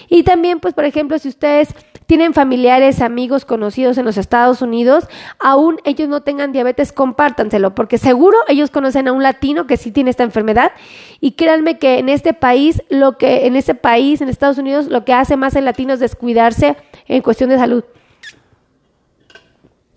Y 0.08 0.24
también, 0.24 0.60
pues, 0.60 0.74
por 0.74 0.86
ejemplo, 0.86 1.18
si 1.18 1.30
ustedes 1.30 1.74
tienen 2.12 2.34
familiares, 2.34 3.00
amigos, 3.00 3.46
conocidos 3.46 3.98
en 3.98 4.04
los 4.04 4.18
Estados 4.18 4.62
Unidos, 4.62 5.08
aún 5.40 5.78
ellos 5.86 6.10
no 6.10 6.24
tengan 6.24 6.52
diabetes, 6.52 6.92
compártanselo, 6.92 7.74
porque 7.74 7.98
seguro 7.98 8.36
ellos 8.50 8.70
conocen 8.70 9.08
a 9.08 9.14
un 9.14 9.24
latino 9.24 9.66
que 9.66 9.78
sí 9.78 9.92
tiene 9.92 10.10
esta 10.10 10.24
enfermedad 10.24 10.74
y 11.22 11.32
créanme 11.38 11.80
que 11.80 12.00
en 12.00 12.10
este 12.10 12.34
país, 12.34 12.84
lo 12.90 13.18
que 13.18 13.46
en 13.46 13.56
este 13.56 13.76
país, 13.76 14.20
en 14.20 14.28
Estados 14.28 14.58
Unidos, 14.58 14.88
lo 14.88 15.06
que 15.06 15.14
hace 15.14 15.38
más 15.38 15.56
el 15.56 15.64
latino 15.64 15.94
es 15.94 16.02
descuidarse 16.02 16.76
en 17.08 17.22
cuestión 17.22 17.50
de 17.50 17.58
salud. 17.58 17.86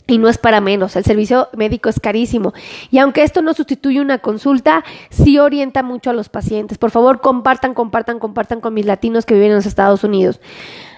Y 0.07 0.19
no 0.19 0.29
es 0.29 0.39
para 0.39 0.61
menos, 0.61 0.95
el 0.95 1.03
servicio 1.03 1.49
médico 1.57 1.89
es 1.89 1.99
carísimo. 1.99 2.53
Y 2.93 2.99
aunque 2.99 3.25
esto 3.25 3.43
no 3.43 3.55
sustituye 3.55 4.01
una 4.01 4.19
consulta, 4.19 4.85
sí 5.11 5.41
orienta 5.41 5.83
mucho 5.83 6.11
a 6.11 6.13
los 6.13 6.29
pacientes. 6.29 6.79
Por 6.79 6.93
favor, 6.93 7.21
compartan, 7.21 7.75
compartan, 7.75 8.21
compartan 8.21 8.61
con 8.61 8.73
mis 8.73 8.87
latinos 8.87 9.27
que 9.27 9.35
viven 9.35 9.49
en 9.49 9.57
los 9.57 9.67
Estados 9.67 10.05
Unidos. 10.05 10.41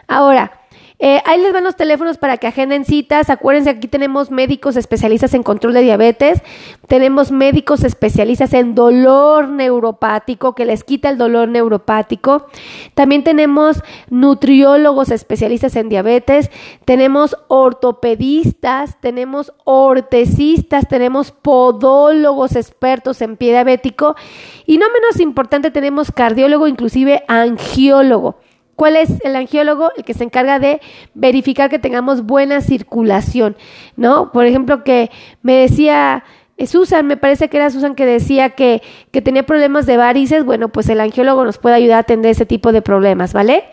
Ahora, 0.08 0.65
eh, 0.98 1.20
ahí 1.26 1.40
les 1.42 1.52
van 1.52 1.64
los 1.64 1.76
teléfonos 1.76 2.16
para 2.16 2.38
que 2.38 2.46
agenden 2.46 2.86
citas. 2.86 3.28
Acuérdense, 3.28 3.68
aquí 3.68 3.86
tenemos 3.86 4.30
médicos 4.30 4.76
especialistas 4.76 5.34
en 5.34 5.42
control 5.42 5.74
de 5.74 5.82
diabetes, 5.82 6.42
tenemos 6.88 7.30
médicos 7.30 7.84
especialistas 7.84 8.54
en 8.54 8.74
dolor 8.74 9.48
neuropático, 9.48 10.54
que 10.54 10.64
les 10.64 10.84
quita 10.84 11.10
el 11.10 11.18
dolor 11.18 11.48
neuropático. 11.48 12.46
También 12.94 13.24
tenemos 13.24 13.82
nutriólogos 14.08 15.10
especialistas 15.10 15.76
en 15.76 15.90
diabetes, 15.90 16.50
tenemos 16.86 17.36
ortopedistas, 17.48 18.98
tenemos 19.00 19.52
ortesistas, 19.64 20.88
tenemos 20.88 21.30
podólogos 21.30 22.56
expertos 22.56 23.20
en 23.20 23.36
pie 23.36 23.50
diabético 23.50 24.16
y 24.64 24.78
no 24.78 24.86
menos 24.90 25.20
importante, 25.20 25.70
tenemos 25.70 26.10
cardiólogo, 26.10 26.68
inclusive 26.68 27.22
angiólogo. 27.28 28.36
¿Cuál 28.76 28.96
es 28.96 29.20
el 29.24 29.34
angiólogo? 29.34 29.90
El 29.96 30.04
que 30.04 30.14
se 30.14 30.24
encarga 30.24 30.58
de 30.58 30.80
verificar 31.14 31.70
que 31.70 31.78
tengamos 31.78 32.22
buena 32.24 32.60
circulación, 32.60 33.56
¿no? 33.96 34.30
Por 34.32 34.44
ejemplo, 34.44 34.84
que 34.84 35.10
me 35.42 35.54
decía 35.54 36.24
eh, 36.58 36.66
Susan, 36.66 37.06
me 37.06 37.16
parece 37.16 37.48
que 37.48 37.56
era 37.56 37.70
Susan 37.70 37.94
que 37.94 38.06
decía 38.06 38.50
que, 38.50 38.82
que 39.10 39.22
tenía 39.22 39.44
problemas 39.44 39.86
de 39.86 39.96
varices, 39.96 40.44
bueno, 40.44 40.68
pues 40.68 40.88
el 40.88 41.00
angiólogo 41.00 41.44
nos 41.44 41.58
puede 41.58 41.74
ayudar 41.74 41.96
a 41.96 42.00
atender 42.00 42.30
ese 42.30 42.46
tipo 42.46 42.70
de 42.72 42.82
problemas, 42.82 43.32
¿vale? 43.32 43.64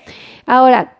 Ahora, 0.45 0.97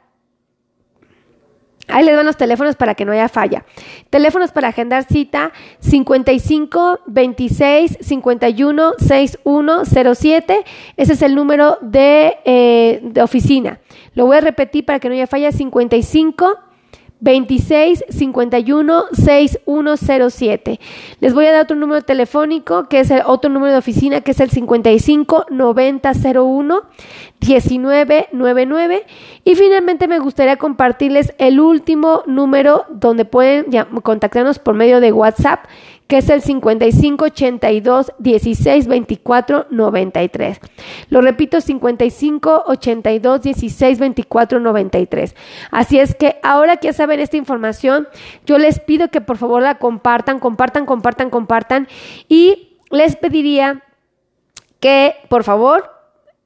Ahí 1.89 2.05
les 2.05 2.15
van 2.15 2.25
los 2.25 2.37
teléfonos 2.37 2.75
para 2.75 2.95
que 2.95 3.03
no 3.03 3.11
haya 3.11 3.27
falla. 3.27 3.65
Teléfonos 4.09 4.51
para 4.51 4.69
agendar 4.69 5.03
cita 5.03 5.51
55 5.79 7.01
26 7.05 7.97
51 7.99 8.93
6107. 8.97 10.63
Ese 10.95 11.13
es 11.13 11.21
el 11.21 11.35
número 11.35 11.77
de, 11.81 12.37
eh, 12.45 13.01
de, 13.03 13.21
oficina. 13.21 13.79
Lo 14.13 14.25
voy 14.25 14.37
a 14.37 14.41
repetir 14.41 14.85
para 14.85 14.99
que 14.99 15.09
no 15.09 15.15
haya 15.15 15.27
falla. 15.27 15.51
55 15.51 16.59
26 17.23 18.03
51 18.09 19.05
6107. 19.13 20.79
Les 21.21 21.33
voy 21.33 21.45
a 21.45 21.53
dar 21.53 21.63
otro 21.63 21.77
número 21.77 22.01
telefónico, 22.01 22.89
que 22.89 22.99
es 22.99 23.11
el 23.11 23.21
otro 23.25 23.49
número 23.49 23.71
de 23.71 23.77
oficina, 23.77 24.19
que 24.19 24.31
es 24.31 24.41
el 24.41 24.49
55 24.49 25.45
90 25.49 26.11
01 26.35 26.81
1999. 27.39 29.05
Y 29.45 29.55
finalmente 29.55 30.09
me 30.09 30.19
gustaría 30.19 30.57
compartirles 30.57 31.33
el 31.37 31.61
último 31.61 32.23
número 32.25 32.83
donde 32.89 33.23
pueden 33.23 33.67
contactarnos 34.03 34.59
por 34.59 34.75
medio 34.75 34.99
de 34.99 35.13
WhatsApp, 35.13 35.63
que 36.07 36.17
es 36.17 36.29
el 36.29 36.41
55 36.41 37.25
82 37.25 38.11
16 38.19 38.87
24 38.87 39.67
93. 39.69 40.59
Lo 41.09 41.21
repito, 41.21 41.61
55 41.61 42.63
82 42.67 43.41
16 43.41 43.99
24 43.99 44.59
93. 44.59 45.35
Así 45.71 45.99
es 45.99 46.15
que 46.15 46.37
ahora 46.43 46.77
que 46.77 46.87
ya 46.87 46.93
saben 46.93 47.19
esta 47.19 47.37
información, 47.37 48.07
yo 48.45 48.57
les 48.57 48.79
pido 48.79 49.09
que 49.09 49.21
por 49.21 49.37
favor 49.37 49.61
la 49.61 49.75
compartan, 49.75 50.39
compartan, 50.39 50.85
compartan, 50.85 51.29
compartan 51.29 51.87
y 52.27 52.77
les 52.91 53.15
pediría 53.15 53.83
que 54.79 55.15
por 55.29 55.43
favor 55.43 55.89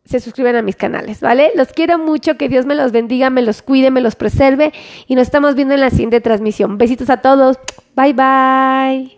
se 0.06 0.20
suscriban 0.20 0.56
a 0.56 0.62
mis 0.62 0.76
canales, 0.76 1.20
¿vale? 1.20 1.52
Los 1.56 1.74
quiero 1.74 1.98
mucho, 1.98 2.38
que 2.38 2.48
Dios 2.48 2.66
me 2.66 2.76
los 2.76 2.92
bendiga, 2.92 3.30
me 3.30 3.42
los 3.42 3.62
cuide, 3.62 3.92
me 3.92 4.00
los 4.00 4.16
preserve 4.16 4.72
y 5.06 5.16
nos 5.16 5.24
estamos 5.24 5.56
viendo 5.56 5.74
en 5.74 5.82
la 5.82 5.90
siguiente 5.90 6.22
transmisión. 6.22 6.78
Besitos 6.78 7.10
a 7.10 7.18
todos. 7.18 7.60
Bye 7.96 8.14
bye. 8.14 9.17